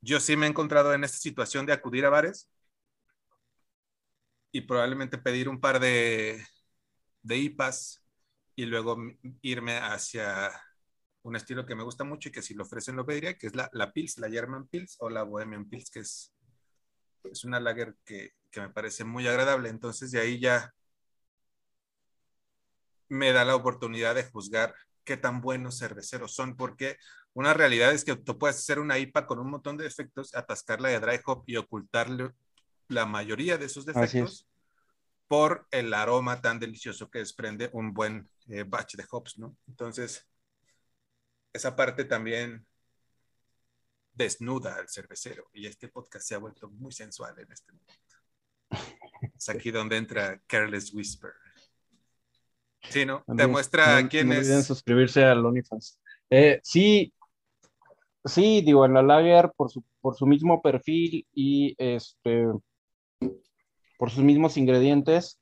[0.01, 2.49] yo sí me he encontrado en esta situación de acudir a bares
[4.53, 6.43] y probablemente pedir un par de,
[7.23, 8.05] de IPAs
[8.57, 8.99] y luego
[9.43, 10.51] irme hacia
[11.23, 13.57] un estilo que me gusta mucho y que si lo ofrecen lo pediría, que es
[13.57, 16.35] la, la Pils, la German Pils o la Bohemian Pils, que es,
[17.25, 19.69] es una lager que, que me parece muy agradable.
[19.71, 20.73] Entonces de ahí ya
[23.09, 26.97] me da la oportunidad de juzgar qué tan buenos cerveceros son, porque
[27.35, 30.89] una realidad es que tú puedes hacer una IPA con un montón de defectos, atascarla
[30.89, 32.33] de dry hop y ocultarle
[32.89, 34.47] la mayoría de esos defectos
[35.29, 39.57] por el aroma tan delicioso que desprende un buen eh, batch de hops, ¿no?
[39.67, 40.29] Entonces,
[41.53, 42.67] esa parte también
[44.13, 48.17] desnuda al cervecero y este podcast se ha vuelto muy sensual en este momento.
[49.37, 51.33] Es aquí donde entra Careless Whisper.
[52.89, 53.23] Sí, ¿no?
[53.27, 54.39] Demuestra quién es.
[54.39, 56.01] No olviden suscribirse al OnlyFans.
[56.31, 57.13] Eh, sí,
[58.25, 62.47] Sí, digo, en la lager, por su, por su mismo perfil y este,
[63.99, 65.41] por sus mismos ingredientes,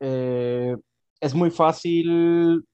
[0.00, 0.76] eh,
[1.20, 2.64] es muy fácil,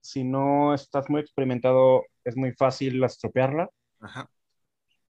[0.00, 3.68] si no estás muy experimentado, es muy fácil estropearla.
[4.00, 4.30] Ajá.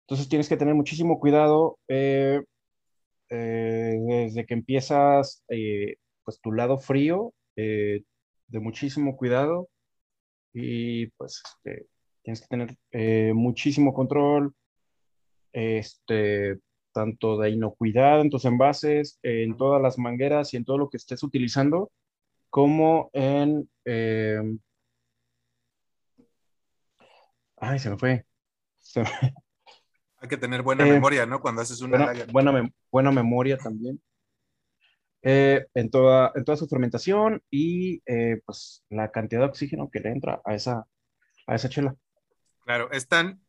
[0.01, 2.41] Entonces tienes que tener muchísimo cuidado eh,
[3.29, 5.45] desde que empiezas
[6.25, 7.33] pues tu lado frío,
[8.51, 9.69] de muchísimo cuidado
[10.53, 11.87] y pues este,
[12.23, 14.55] tienes que tener muchísimo control,
[15.53, 16.59] este,
[16.93, 20.97] tanto de inocuidad en tus envases, en todas las mangueras y en todo lo que
[20.97, 21.91] estés utilizando,
[22.51, 23.69] como en...
[27.57, 28.25] Ay, se me fue.
[28.79, 29.09] Se me...
[30.21, 31.41] Hay que tener buena eh, memoria, ¿no?
[31.41, 34.01] Cuando haces una buena, buena, buena, memoria también.
[35.23, 40.01] Eh, en, toda, en toda su fermentación y eh, pues la cantidad de oxígeno que
[40.01, 40.87] le entra a esa,
[41.47, 41.95] a esa chela.
[42.65, 43.45] Claro, es tan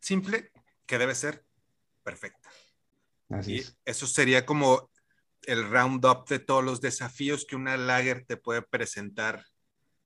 [0.00, 0.50] simple
[0.84, 1.44] que debe ser
[2.02, 2.50] perfecta.
[3.30, 4.90] Así y eso sería como
[5.42, 9.44] el roundup de todos los desafíos que una lager te puede presentar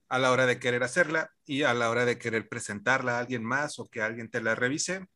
[0.08, 3.42] a la hora de querer hacerla y a la hora de querer presentarla a alguien
[3.42, 5.06] más o que alguien te la revise.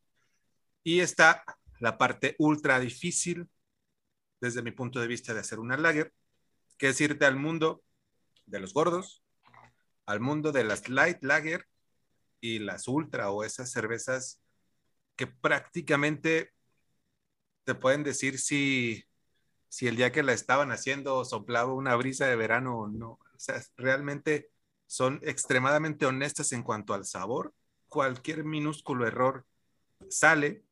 [0.83, 1.45] Y está
[1.79, 3.49] la parte ultra difícil,
[4.41, 6.13] desde mi punto de vista, de hacer una lager,
[6.79, 7.83] que es irte al mundo
[8.47, 9.23] de los gordos,
[10.07, 11.67] al mundo de las light lager
[12.41, 14.41] y las ultra o esas cervezas
[15.15, 16.53] que prácticamente
[17.65, 19.05] te pueden decir si,
[19.69, 23.11] si el día que la estaban haciendo soplaba una brisa de verano o no.
[23.11, 24.51] O sea, realmente
[24.87, 27.55] son extremadamente honestas en cuanto al sabor.
[27.89, 29.47] Cualquier minúsculo error
[30.09, 30.65] sale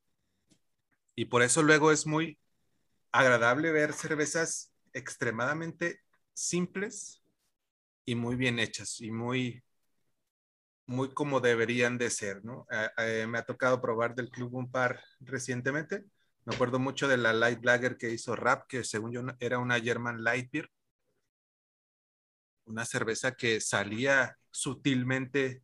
[1.15, 2.39] y por eso luego es muy
[3.11, 6.01] agradable ver cervezas extremadamente
[6.33, 7.23] simples
[8.05, 9.63] y muy bien hechas y muy
[10.85, 12.65] muy como deberían de ser, ¿no?
[12.71, 16.03] Eh, eh, me ha tocado probar del club un par recientemente.
[16.45, 19.79] Me acuerdo mucho de la Light Lager que hizo Rap, que según yo era una
[19.79, 20.71] German Light Beer
[22.69, 25.63] una cerveza que salía sutilmente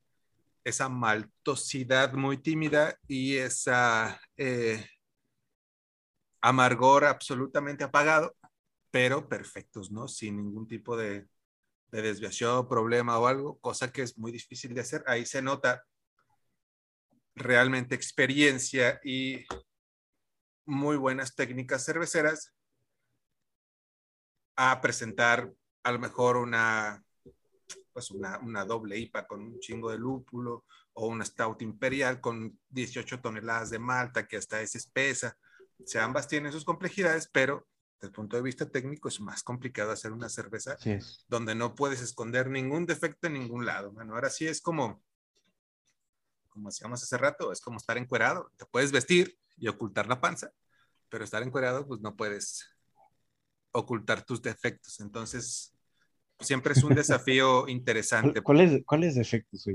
[0.64, 4.86] esa maltosidad muy tímida y esa eh,
[6.46, 8.36] amargor absolutamente apagado,
[8.92, 10.08] pero perfectos, ¿no?
[10.08, 11.28] Sin ningún tipo de,
[11.92, 15.04] de desviación, problema o algo, cosa que es muy difícil de hacer.
[15.08, 15.84] Ahí se nota
[17.34, 19.44] realmente experiencia y
[20.66, 22.54] muy buenas técnicas cerveceras
[24.56, 27.04] a presentar a lo mejor una,
[27.92, 32.60] pues una, una, doble IPA con un chingo de lúpulo o una Stout Imperial con
[32.70, 35.36] 18 toneladas de malta que hasta es espesa.
[35.84, 39.44] O sea, ambas tienen sus complejidades, pero desde el punto de vista técnico es más
[39.44, 40.78] complicado hacer una cerveza
[41.28, 43.92] donde no puedes esconder ningún defecto en ningún lado.
[43.92, 45.02] Bueno, ahora sí es como,
[46.50, 48.52] como decíamos hace rato, es como estar encuerado.
[48.58, 50.52] Te puedes vestir y ocultar la panza,
[51.10, 52.70] pero estar encuerado, pues no puedes
[53.72, 55.00] ocultar tus defectos.
[55.00, 55.74] Entonces,
[56.40, 58.42] siempre es un desafío interesante.
[58.42, 59.68] ¿Cuáles cuál defectos,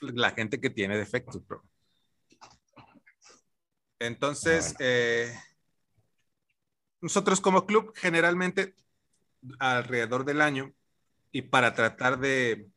[0.00, 1.62] La gente que tiene defectos, bro.
[3.98, 5.34] Entonces, eh,
[7.00, 8.74] nosotros como club generalmente
[9.58, 10.72] alrededor del año
[11.32, 12.68] y para tratar de,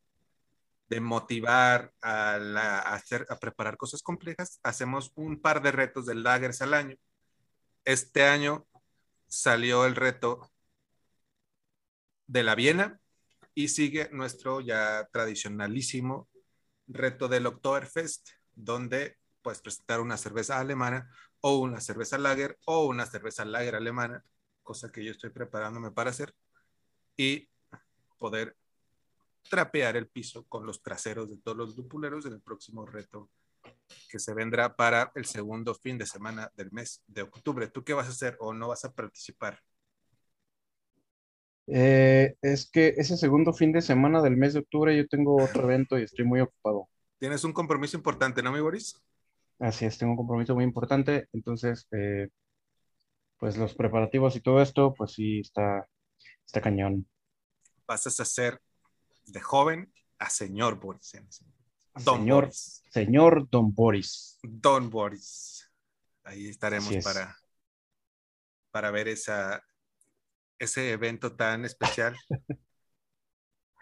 [0.90, 2.36] de motivar a,
[2.94, 6.98] hacer, a preparar cosas complejas, hacemos un par de retos de lagers al año.
[7.86, 8.68] Este año
[9.28, 10.52] salió el reto
[12.28, 13.00] de la Viena
[13.54, 16.28] y sigue nuestro ya tradicionalísimo
[16.88, 19.19] reto del Oktoberfest, donde
[19.50, 21.10] puedes presentar una cerveza alemana
[21.42, 24.24] o una cerveza lager o una cerveza lager alemana,
[24.62, 26.36] cosa que yo estoy preparándome para hacer,
[27.18, 27.50] y
[28.20, 28.56] poder
[29.50, 33.32] trapear el piso con los traseros de todos los lupuleros en el próximo reto
[34.08, 37.67] que se vendrá para el segundo fin de semana del mes de octubre.
[37.69, 39.60] ¿Tú qué vas a hacer o no vas a participar?
[41.65, 45.63] Eh, es que ese segundo fin de semana del mes de octubre yo tengo otro
[45.63, 46.88] evento y estoy muy ocupado.
[47.17, 48.96] Tienes un compromiso importante, ¿no, mi Boris?
[49.60, 52.30] Así es, tengo un compromiso muy importante, entonces, eh,
[53.38, 55.86] pues los preparativos y todo esto, pues sí, está,
[56.46, 57.08] está cañón.
[57.86, 58.62] Vas a ser
[59.26, 61.12] de joven a señor Boris.
[61.96, 62.84] Don señor, Boris.
[62.90, 64.40] Señor Don Boris.
[64.44, 65.70] Don Boris.
[66.24, 67.36] Ahí estaremos para,
[68.72, 69.62] para ver esa,
[70.58, 72.16] ese evento tan especial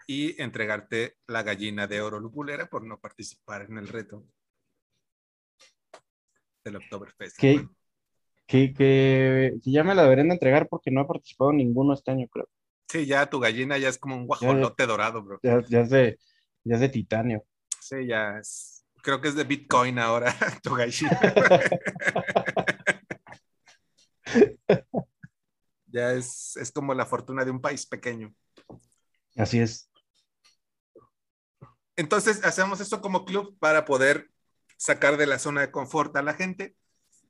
[0.08, 4.26] y entregarte la gallina de oro lupulera por no participar en el reto
[6.68, 7.36] del Oktoberfest.
[7.36, 7.66] Que,
[8.46, 12.28] que, que, ya me la deberían de entregar porque no he participado ninguno este año,
[12.28, 12.48] creo.
[12.88, 15.40] Sí, ya tu gallina ya es como un guajolote dorado, bro.
[15.42, 16.18] Ya, es de,
[16.64, 17.44] ya es de titanio.
[17.80, 21.06] Sí, ya es Creo que es de Bitcoin ahora, Togashi.
[25.86, 28.34] ya es, es como la fortuna de un país pequeño.
[29.36, 29.90] Así es.
[31.96, 34.30] Entonces, hacemos esto como club para poder
[34.78, 36.74] sacar de la zona de confort a la gente.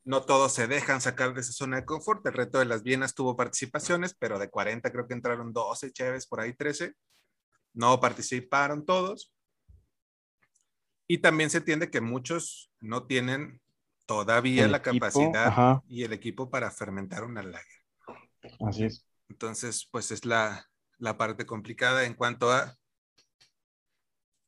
[0.04, 2.24] No todos se dejan sacar de esa zona de confort.
[2.26, 6.26] El reto de las Vienas tuvo participaciones, pero de 40 creo que entraron 12 chéves,
[6.26, 6.94] por ahí 13.
[7.74, 9.34] No participaron todos.
[11.08, 13.60] Y también se entiende que muchos no tienen
[14.06, 15.82] todavía El la equipo, capacidad ajá.
[15.88, 17.82] y el equipo para fermentar una lager.
[18.66, 19.06] Así es.
[19.28, 20.66] Entonces, pues es la,
[20.98, 22.76] la parte complicada en cuanto a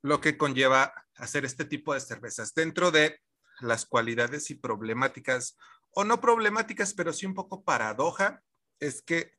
[0.02, 2.54] lo que conlleva hacer este tipo de cervezas.
[2.54, 3.20] Dentro de
[3.60, 5.56] las cualidades y problemáticas,
[5.92, 8.42] o no problemáticas, pero sí un poco paradoja,
[8.78, 9.32] es que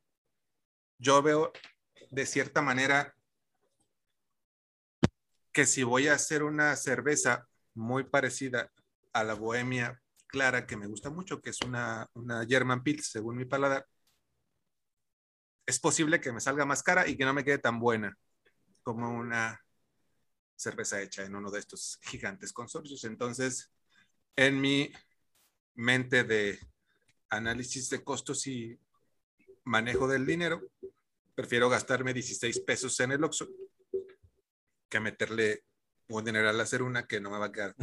[0.99, 1.51] yo veo
[2.11, 3.15] de cierta manera
[5.51, 8.71] que si voy a hacer una cerveza muy parecida
[9.13, 13.35] a la bohemia clara, que me gusta mucho, que es una, una German Pils, según
[13.35, 13.85] mi paladar,
[15.65, 18.17] es posible que me salga más cara y que no me quede tan buena
[18.83, 19.61] como una
[20.61, 23.03] cerveza hecha en uno de estos gigantes consorcios.
[23.03, 23.71] Entonces,
[24.35, 24.91] en mi
[25.73, 26.59] mente de
[27.29, 28.77] análisis de costos y
[29.63, 30.61] manejo del dinero,
[31.33, 33.47] prefiero gastarme 16 pesos en el Oxxo
[34.87, 35.63] que meterle
[36.09, 37.75] un dinero al hacer una que no me va a quedar.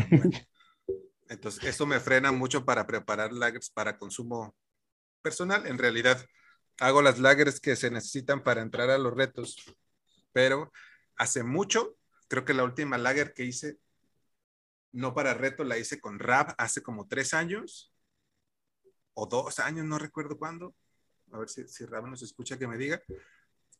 [1.29, 4.55] Entonces, eso me frena mucho para preparar lagers para consumo
[5.21, 5.67] personal.
[5.67, 6.25] En realidad,
[6.79, 9.57] hago las lagers que se necesitan para entrar a los retos,
[10.33, 10.73] pero
[11.17, 11.98] hace mucho,
[12.29, 13.79] creo que la última lager que hice,
[14.93, 17.93] no para reto, la hice con Rap hace como tres años
[19.15, 20.75] o dos años, no recuerdo cuándo.
[21.33, 23.03] A ver si, si Rap nos escucha que me diga.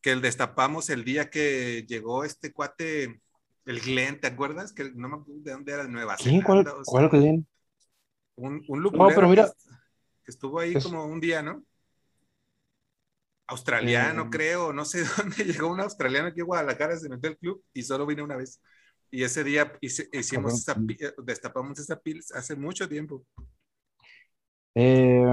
[0.01, 3.21] Que el destapamos el día que llegó este cuate,
[3.65, 4.73] el Glenn, ¿te acuerdas?
[4.73, 6.43] Que no me acuerdo de dónde era, Nueva ¿Quién?
[6.43, 7.47] ¿Cuál, Zelanda, o sea, cuál Glenn?
[8.37, 9.47] un, un lupulero pero mira.
[9.47, 9.71] que,
[10.25, 11.65] que estuvo ahí Es- como un día, ¿no?
[13.49, 17.39] Australiano, Eh, creo, no sé dónde llegó un australiano aquí a Guadalajara, se metió al
[17.39, 18.61] club y solo vine una vez.
[19.11, 23.25] Y ese día hice- hicimos esa, eh, destapamos esa pils hace mucho tiempo.
[24.75, 25.25] Eh,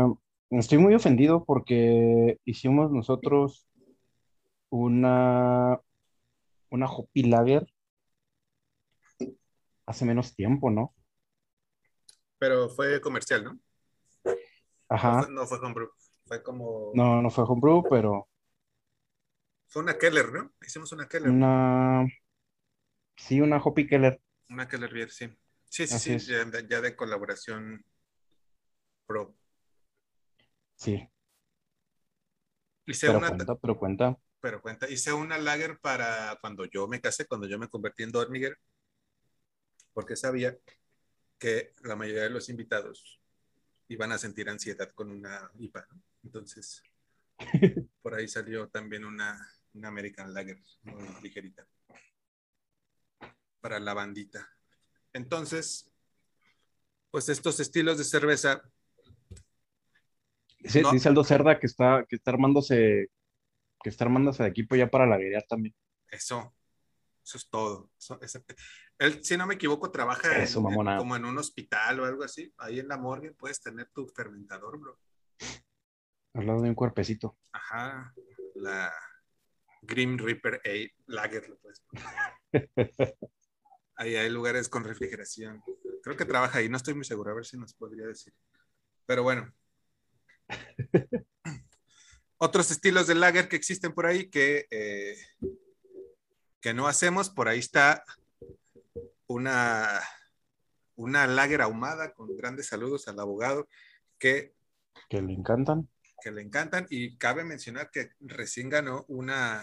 [0.52, 3.68] estoy muy ofendido porque hicimos nosotros
[4.70, 5.80] una,
[6.72, 7.68] una Hopi Lager
[9.88, 10.94] hace menos tiempo, ¿no?
[12.38, 13.60] Pero fue comercial, ¿no?
[15.04, 15.16] No Ajá.
[15.16, 15.90] fue, no fue homebrew,
[16.26, 17.00] fue como...
[17.00, 18.28] No, no fue homebrew, pero
[19.68, 20.54] Fue una Keller, ¿no?
[20.66, 21.40] Hicimos una Keller.
[21.40, 22.06] una...
[23.18, 24.22] Sí, una Hopi Keller.
[24.50, 25.30] Una Keller Beer, sí.
[25.70, 26.32] Sí, sí, Así sí, es.
[26.32, 27.86] ya, de- ya de colaboración
[29.08, 29.34] pro.
[30.76, 31.10] Sí,
[32.86, 34.18] Hice pero una, cuenta, pero cuenta.
[34.40, 38.12] pero cuenta, hice una lager para cuando yo me casé, cuando yo me convertí en
[38.12, 38.58] Dormiger,
[39.94, 40.58] porque sabía
[41.40, 43.20] que la mayoría de los invitados
[43.90, 46.02] iban a sentir ansiedad con una IPA, ¿no?
[46.26, 46.82] Entonces,
[48.02, 49.38] por ahí salió también una,
[49.74, 51.66] una American Lager muy ligerita
[53.62, 54.50] para la bandita.
[55.14, 55.92] Entonces,
[57.12, 58.62] pues estos estilos de cerveza
[60.60, 60.92] Dice, No.
[60.92, 63.12] dice Aldo Cerda que está, que está armándose,
[63.84, 65.76] que está armándose de equipo ya para la también.
[66.10, 66.56] Eso,
[67.24, 67.92] eso es todo.
[68.00, 68.44] Eso- ese-
[68.98, 72.52] él, si no me equivoco, trabaja Eso, en- como en un hospital o algo así.
[72.58, 75.00] Ahí en la morgue puedes tener tu fermentador, bro.
[76.36, 77.38] Al lado de un cuerpecito.
[77.54, 78.14] Ajá,
[78.56, 78.94] la
[79.82, 82.06] Grim Reaper A Lager, lo puedes poner.
[83.96, 85.64] Ahí hay lugares con refrigeración.
[86.04, 88.34] Creo que trabaja ahí, no estoy muy seguro, a ver si nos podría decir.
[89.06, 89.50] Pero bueno.
[92.38, 95.16] Otros estilos de lager que existen por ahí que, eh,
[96.60, 98.04] que no hacemos, por ahí está
[99.28, 100.02] una,
[100.98, 103.70] una lager ahumada con grandes saludos al abogado
[104.20, 104.54] que
[105.08, 105.88] Que le encantan.
[106.26, 109.62] Que le encantan y cabe mencionar que recién ganó una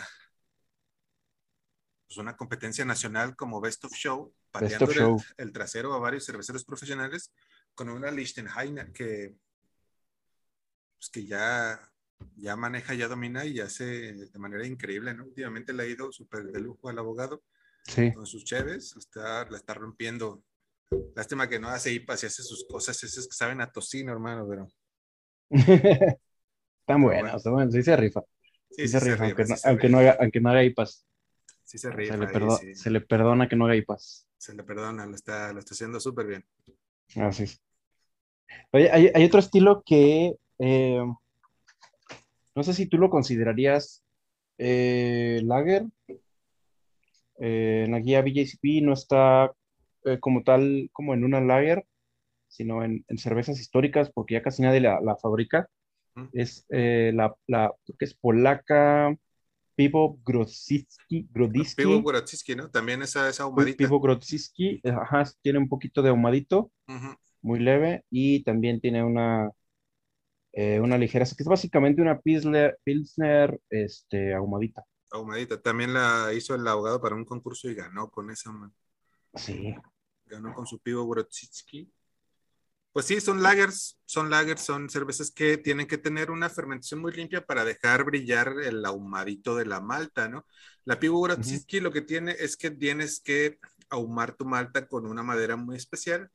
[2.06, 5.16] pues una competencia nacional como Best of Show, pateando.
[5.36, 7.32] El, el trasero a varios cerveceros profesionales
[7.74, 9.34] con una Lichtenheiner que
[10.98, 11.80] pues que ya
[12.36, 15.24] ya maneja, ya domina y hace de manera increíble, ¿no?
[15.24, 17.42] Últimamente le ha ido súper de lujo al abogado
[17.84, 18.12] Sí.
[18.12, 20.44] con sus cheves, está, la está rompiendo.
[21.16, 24.46] Lástima que no hace IPAs y hace sus cosas, esas que saben a tocino, hermano,
[24.48, 24.68] pero
[26.92, 27.74] Están buenas, están buenas.
[27.74, 28.22] Sí se rifa.
[28.70, 30.64] sí, se se rifa, aunque, rifa, no, sí se aunque, no haga, aunque no haga
[30.64, 31.06] IPAs.
[31.64, 34.28] Sí se Se rifa le, ahí, perdo- se le perdona que no haga IPAs.
[34.38, 36.44] Se le perdona, lo está, lo está haciendo súper bien.
[37.16, 37.60] Así es.
[38.72, 41.02] Oye, hay, hay otro estilo que eh,
[42.54, 44.02] no sé si tú lo considerarías
[44.58, 45.84] eh, lager.
[47.38, 49.52] Eh, en la guía BJCP no está
[50.04, 51.84] eh, como tal, como en una lager,
[52.48, 55.68] sino en, en cervezas históricas, porque ya casi nadie la, la fabrica.
[56.32, 59.16] Es eh, la, la, creo que es polaca,
[59.74, 62.70] Pivo Grodzicki, Grodzicki, Pivo Grodzisky, ¿no?
[62.70, 63.78] También esa, esa ahumadita.
[63.78, 66.70] Pivo Grodzicki, eh, ajá, tiene un poquito de ahumadito,
[67.40, 69.50] muy leve, y también tiene una,
[70.52, 74.84] eh, una ligera, que es básicamente una Pilsner, Pilsner este, ahumadita.
[75.10, 75.60] Ahumadita.
[75.60, 78.72] También la hizo el abogado para un concurso y ganó con esa, man.
[79.34, 79.74] Sí,
[80.26, 81.90] ganó con su pivo Grodzisky.
[82.92, 87.12] Pues sí, son lagers, son lagers, son cervezas que tienen que tener una fermentación muy
[87.12, 90.46] limpia para dejar brillar el ahumadito de la malta, ¿no?
[90.84, 95.22] La pivo Grodzisky lo que tiene es que tienes que ahumar tu malta con una
[95.22, 96.30] madera muy especial,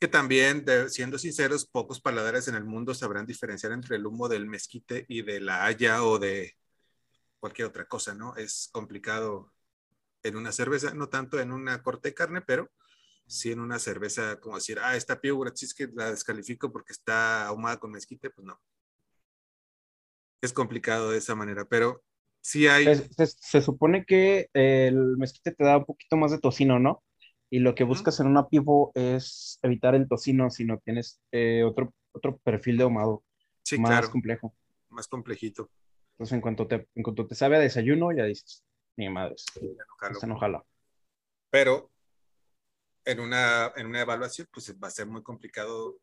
[0.00, 4.28] que también, de- siendo sinceros, pocos paladares en el mundo sabrán diferenciar entre el humo
[4.28, 6.56] del mezquite y de la haya o de
[7.38, 8.36] cualquier otra cosa, ¿no?
[8.36, 9.52] Es complicado
[10.22, 12.70] en una cerveza, no tanto en una corte de carne, pero
[13.30, 16.92] sí en una cerveza, como decir, ah, esta piedra sí es que la descalifico porque
[16.92, 18.60] está ahumada con mezquite, pues no.
[20.42, 22.02] Es complicado de esa manera, pero
[22.40, 26.38] sí hay, Se, se- se supone que el mezquite te da un poquito más de
[26.38, 27.02] tocino, ¿no?
[27.50, 31.64] Y lo que buscas en una pivo es evitar el tocino si no tienes eh,
[31.64, 33.24] otro, otro perfil de ahumado
[33.62, 34.54] sí, más claro, complejo.
[34.90, 35.70] más complejito.
[36.14, 38.64] Entonces, en cuanto te, en cuanto te sabe a desayuno, ya dices,
[38.96, 40.20] ni madres, ya no jalo.
[40.26, 40.64] no jala.
[41.50, 41.90] Pero
[43.04, 45.98] en una, en una evaluación, pues va a ser muy complicado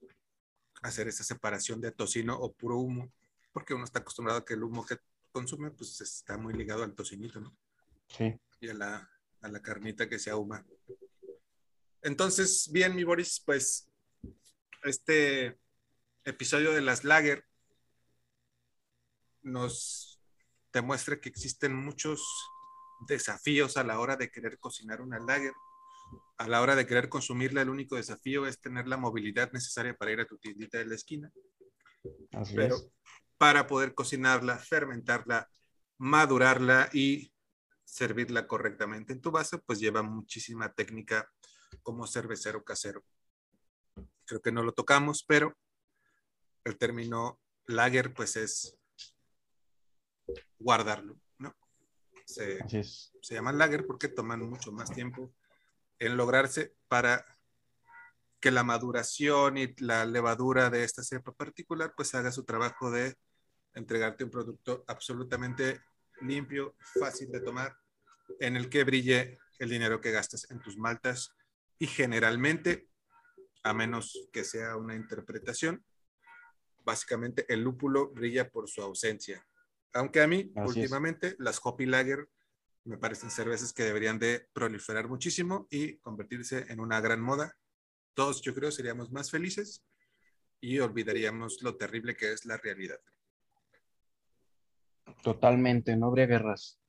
[0.82, 3.12] hacer esa separación de tocino o puro humo,
[3.52, 4.98] porque uno está acostumbrado a que el humo que
[5.32, 7.56] consume, pues está muy ligado al tocinito, ¿no?
[8.08, 10.66] Sí, y a la, a la carnita que se ahuma.
[12.02, 13.90] Entonces, bien, mi Boris, pues
[14.84, 15.60] este
[16.24, 17.46] episodio de las Lager
[19.42, 20.20] nos
[20.72, 22.22] demuestra que existen muchos
[23.08, 25.54] desafíos a la hora de querer cocinar una Lager.
[26.38, 30.12] A la hora de querer consumirla, el único desafío es tener la movilidad necesaria para
[30.12, 31.32] ir a tu tiendita de la esquina
[32.34, 32.90] así pero es.
[33.38, 35.50] para poder cocinarla, fermentarla,
[35.98, 37.34] madurarla y
[37.84, 41.30] servirla correctamente en tu vaso, pues lleva muchísima técnica
[41.84, 43.04] como cervecero casero.
[44.26, 45.56] Creo que no lo tocamos, pero
[46.66, 48.78] el término lager pues es
[50.60, 51.56] guardarlo, ¿no?
[52.26, 53.14] Se, Así es.
[53.22, 55.34] se llaman lager porque toman mucho más tiempo
[56.00, 57.26] en lograrse para
[58.40, 63.16] que la maduración y la levadura de esta cepa particular pues haga su trabajo de
[63.74, 65.82] entregarte un producto absolutamente
[66.22, 67.76] limpio, fácil de tomar,
[68.40, 71.32] en el que brille el dinero que gastas en tus maltas
[71.80, 72.90] y generalmente,
[73.64, 75.84] a menos que sea una interpretación,
[76.84, 79.46] básicamente el lúpulo brilla por su ausencia.
[79.94, 80.76] Aunque a mí, Así es.
[80.76, 82.30] últimamente, las Hoppy Lager
[82.88, 87.54] me parecen cervezas que deberían de proliferar muchísimo y convertirse en una gran moda.
[88.14, 89.84] Todos, yo creo, seríamos más felices
[90.62, 93.00] y olvidaríamos lo terrible que es la realidad.
[95.22, 96.80] Totalmente, no habría guerras.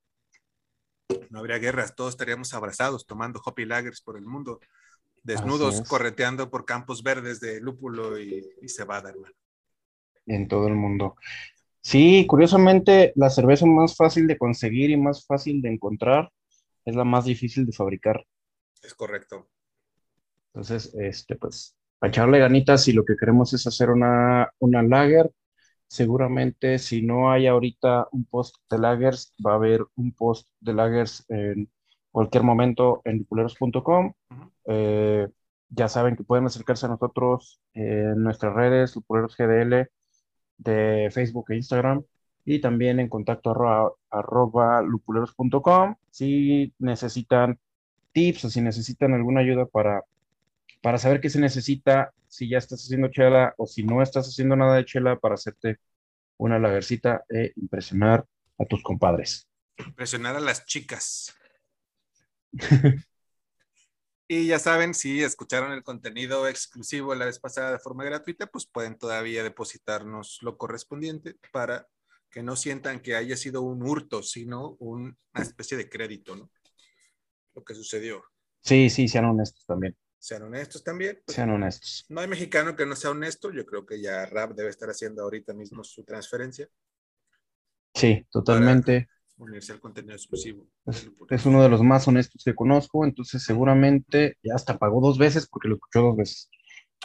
[1.30, 4.60] No habría guerras, todos estaríamos abrazados tomando Hoppy Lagers por el mundo,
[5.22, 9.34] desnudos, correteando por campos verdes de lúpulo y, y cebada, hermano.
[10.26, 11.16] en todo el mundo.
[11.80, 16.30] Sí, curiosamente, la cerveza más fácil de conseguir y más fácil de encontrar
[16.84, 18.24] es la más difícil de fabricar.
[18.82, 19.48] Es correcto.
[20.48, 25.30] Entonces, este, pues, para echarle ganitas, si lo que queremos es hacer una, una lager,
[25.86, 30.74] seguramente si no hay ahorita un post de lagers, va a haber un post de
[30.74, 31.70] lagers en
[32.10, 34.12] cualquier momento en lipuleros.com.
[34.30, 34.52] Ujú.
[34.66, 35.28] Eh,
[35.70, 39.90] ya saben que pueden acercarse a nosotros en nuestras redes, Lupuleros GDL,
[40.58, 42.02] de Facebook e Instagram,
[42.44, 45.96] y también en contacto arroba, arroba lupuleros.com.
[46.10, 47.58] Si necesitan
[48.12, 50.02] tips o si necesitan alguna ayuda para,
[50.80, 54.56] para saber qué se necesita, si ya estás haciendo chela o si no estás haciendo
[54.56, 55.78] nada de chela para hacerte
[56.36, 58.24] una lagercita e impresionar
[58.58, 59.46] a tus compadres.
[59.94, 61.34] Presionar a las chicas.
[64.30, 68.66] Y ya saben, si escucharon el contenido exclusivo la vez pasada de forma gratuita, pues
[68.66, 71.88] pueden todavía depositarnos lo correspondiente para
[72.30, 76.50] que no sientan que haya sido un hurto, sino un- una especie de crédito, ¿no?
[77.54, 78.22] Lo que sucedió.
[78.62, 79.96] Sí, sí, sean honestos también.
[80.18, 81.22] Sean honestos también.
[81.24, 82.04] pues, Sean honestos.
[82.10, 83.50] no hay mexicano que no sea honesto.
[83.50, 86.68] Yo creo que ya Rap debe estar haciendo ahorita mismo su transferencia,
[87.94, 89.08] Sí, totalmente.
[89.38, 90.66] Al contenido exclusivo.
[90.86, 95.18] Es, es uno de los más honestos que conozco, entonces seguramente ya hasta pagó dos
[95.18, 96.50] veces porque lo escuchó dos veces.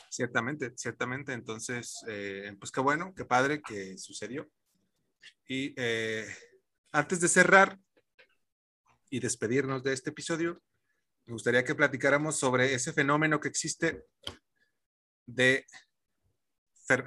[0.09, 1.34] Ciertamente, ciertamente.
[1.34, 4.47] Entonces, eh, pues qué bueno, qué padre que sucedió.
[5.47, 6.27] Y eh,
[6.91, 7.79] antes de cerrar
[9.09, 10.61] y despedirnos de este episodio,
[11.25, 14.03] me gustaría que platicáramos sobre ese fenómeno que existe
[15.25, 15.65] de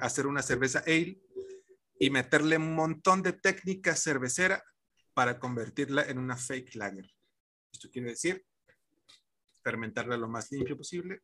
[0.01, 1.21] hacer una cerveza ale
[1.99, 4.63] y meterle un montón de técnica cervecera
[5.17, 7.09] para convertirla en una fake lager.
[7.73, 8.45] Esto quiere decir
[9.63, 11.23] fermentarla lo más limpio posible,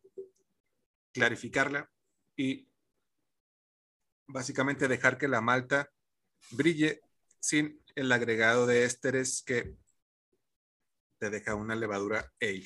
[1.13, 1.87] clarificarla
[2.35, 2.67] y
[4.25, 5.91] básicamente dejar que la malta
[6.49, 7.01] brille
[7.39, 9.75] sin el agregado de ésteres que
[11.19, 12.65] te deja una levadura ale.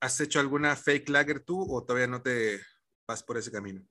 [0.00, 2.60] ¿Has hecho alguna fake lager tú o todavía no te
[3.06, 3.86] vas por ese camino?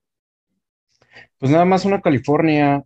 [1.38, 2.84] Pues nada más una California.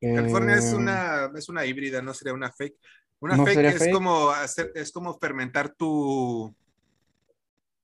[0.00, 2.76] California es, eh, una, es una híbrida, no sería una fake.
[3.18, 6.54] Una fake es como hacer, es como fermentar tu,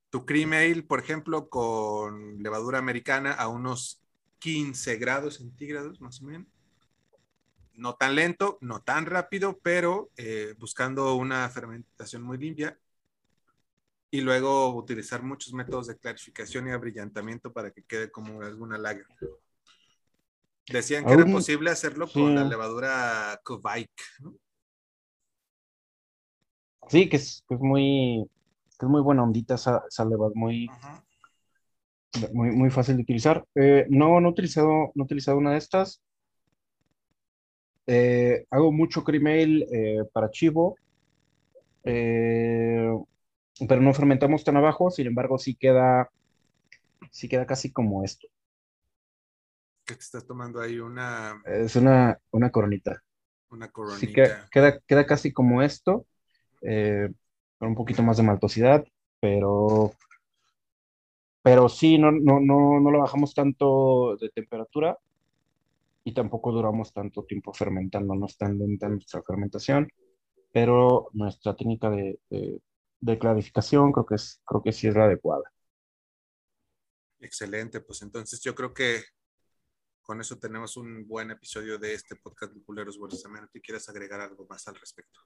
[0.09, 3.99] tu cream ale, por ejemplo, con levadura americana a unos
[4.39, 6.47] 15 grados centígrados, más o menos.
[7.73, 12.77] No tan lento, no tan rápido, pero eh, buscando una fermentación muy limpia.
[14.11, 19.07] Y luego utilizar muchos métodos de clarificación y abrillantamiento para que quede como alguna lager.
[20.69, 23.39] Decían que era posible hacerlo con la levadura
[24.21, 24.33] ¿no?
[26.87, 30.69] Sí, que es, muy, es muy buena ondita esa, levadura, muy,
[32.33, 33.45] muy, muy fácil de utilizar.
[33.55, 36.01] Eh, no, no he utilizado, no he utilizado una de estas.
[37.87, 40.77] Eh, hago mucho cream eh, para chivo,
[41.83, 43.05] pero
[43.81, 46.09] no fermentamos tan abajo, sin embargo, sí queda,
[47.11, 48.27] sí queda casi como esto.
[49.85, 50.79] ¿Qué te estás tomando ahí?
[50.79, 51.41] Una.
[51.45, 53.03] Es una, una coronita.
[53.49, 54.49] Una coronita.
[54.51, 56.05] queda, queda, casi como esto,
[56.61, 58.83] con un poquito más de maltosidad,
[59.19, 59.93] pero
[61.43, 64.97] pero sí, no, no, no, no lo bajamos tanto de temperatura
[66.05, 69.89] y tampoco duramos tanto tiempo fermentando, no es tan lenta nuestra fermentación,
[70.53, 75.43] pero nuestra técnica de, de, clarificación creo que, es, creo que sí es la adecuada.
[77.19, 79.01] Excelente, pues entonces yo creo que
[80.03, 83.25] con eso tenemos un buen episodio de este podcast de Lupuleros Bolsas.
[83.25, 85.19] A que quieras agregar algo más al respecto.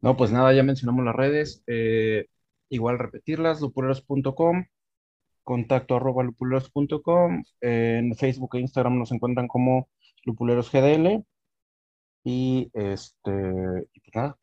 [0.00, 1.62] No, pues nada, ya mencionamos las redes.
[1.66, 2.26] Eh,
[2.68, 4.64] igual repetirlas, lupuleros.com,
[5.42, 7.42] contacto arroba lupuleros.com.
[7.60, 9.90] En Facebook e Instagram nos encuentran como
[10.24, 11.24] Lupuleros GDL.
[12.22, 13.32] Y este,
[13.92, 14.38] y pues nada.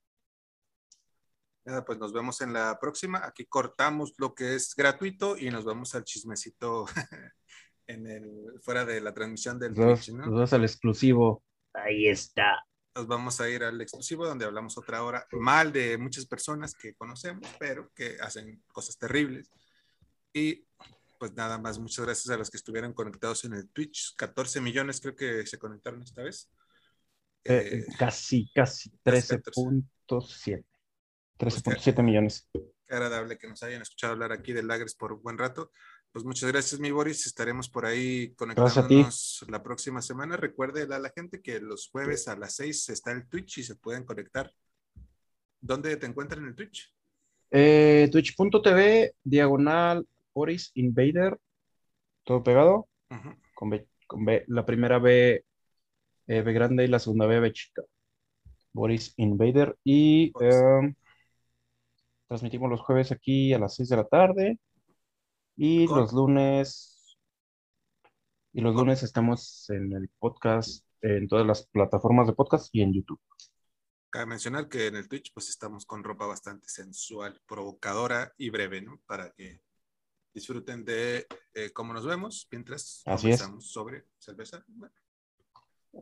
[1.63, 3.25] Nada, pues nos vemos en la próxima.
[3.25, 6.85] Aquí cortamos lo que es gratuito y nos vamos al chismecito
[7.87, 10.25] en el, fuera de la transmisión del Twitch, ¿no?
[10.25, 11.43] Nos vamos al exclusivo.
[11.73, 12.63] Ahí está.
[12.95, 16.95] Nos vamos a ir al exclusivo donde hablamos otra hora mal de muchas personas que
[16.95, 19.51] conocemos, pero que hacen cosas terribles.
[20.33, 20.65] Y
[21.19, 24.15] pues nada más, muchas gracias a los que estuvieron conectados en el Twitch.
[24.15, 26.49] 14 millones creo que se conectaron esta vez.
[27.43, 30.65] Eh, eh, casi, casi 13.7.
[31.39, 32.49] 13.7 pues millones.
[32.51, 35.71] Qué agradable que nos hayan escuchado hablar aquí de Lagres por un buen rato.
[36.11, 37.25] Pues muchas gracias, mi Boris.
[37.25, 40.35] Estaremos por ahí conectándonos la próxima semana.
[40.35, 43.75] Recuerde a la gente que los jueves a las 6 está el Twitch y se
[43.75, 44.51] pueden conectar.
[45.59, 46.93] ¿Dónde te encuentran en el Twitch?
[47.51, 51.37] Eh, Twitch.tv, diagonal Boris Invader,
[52.23, 52.87] todo pegado,
[53.55, 55.43] con, B, la primera B,
[56.27, 57.83] eh, B grande y la segunda B, B chica.
[58.73, 59.75] Boris Invader.
[59.83, 60.93] Y em,
[62.27, 64.59] transmitimos los jueves aquí a las 6 de la tarde.
[65.57, 67.17] Y los lunes.
[68.53, 72.93] Y los lunes estamos en el podcast, en todas las plataformas de podcast y en
[72.93, 73.19] YouTube.
[74.09, 78.81] Cabe mencionar que en el Twitch pues estamos con ropa bastante sensual, provocadora y breve,
[78.81, 79.01] ¿no?
[79.07, 79.61] Para que
[80.31, 84.63] disfruten de eh, cómo nos vemos mientras Así sobre cerveza.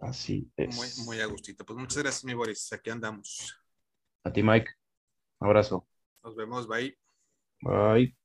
[0.01, 0.75] Así es.
[0.75, 1.65] Muy, muy a gustito.
[1.65, 2.73] Pues muchas gracias, mi Boris.
[2.73, 3.57] Aquí andamos.
[4.25, 4.69] A ti, Mike.
[5.39, 5.87] Abrazo.
[6.23, 6.67] Nos vemos.
[6.67, 6.97] Bye.
[7.61, 8.24] Bye.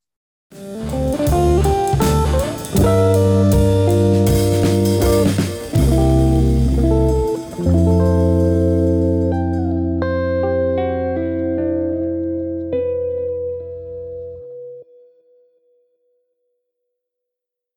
[0.53, 1.21] thank
[2.81, 3.20] you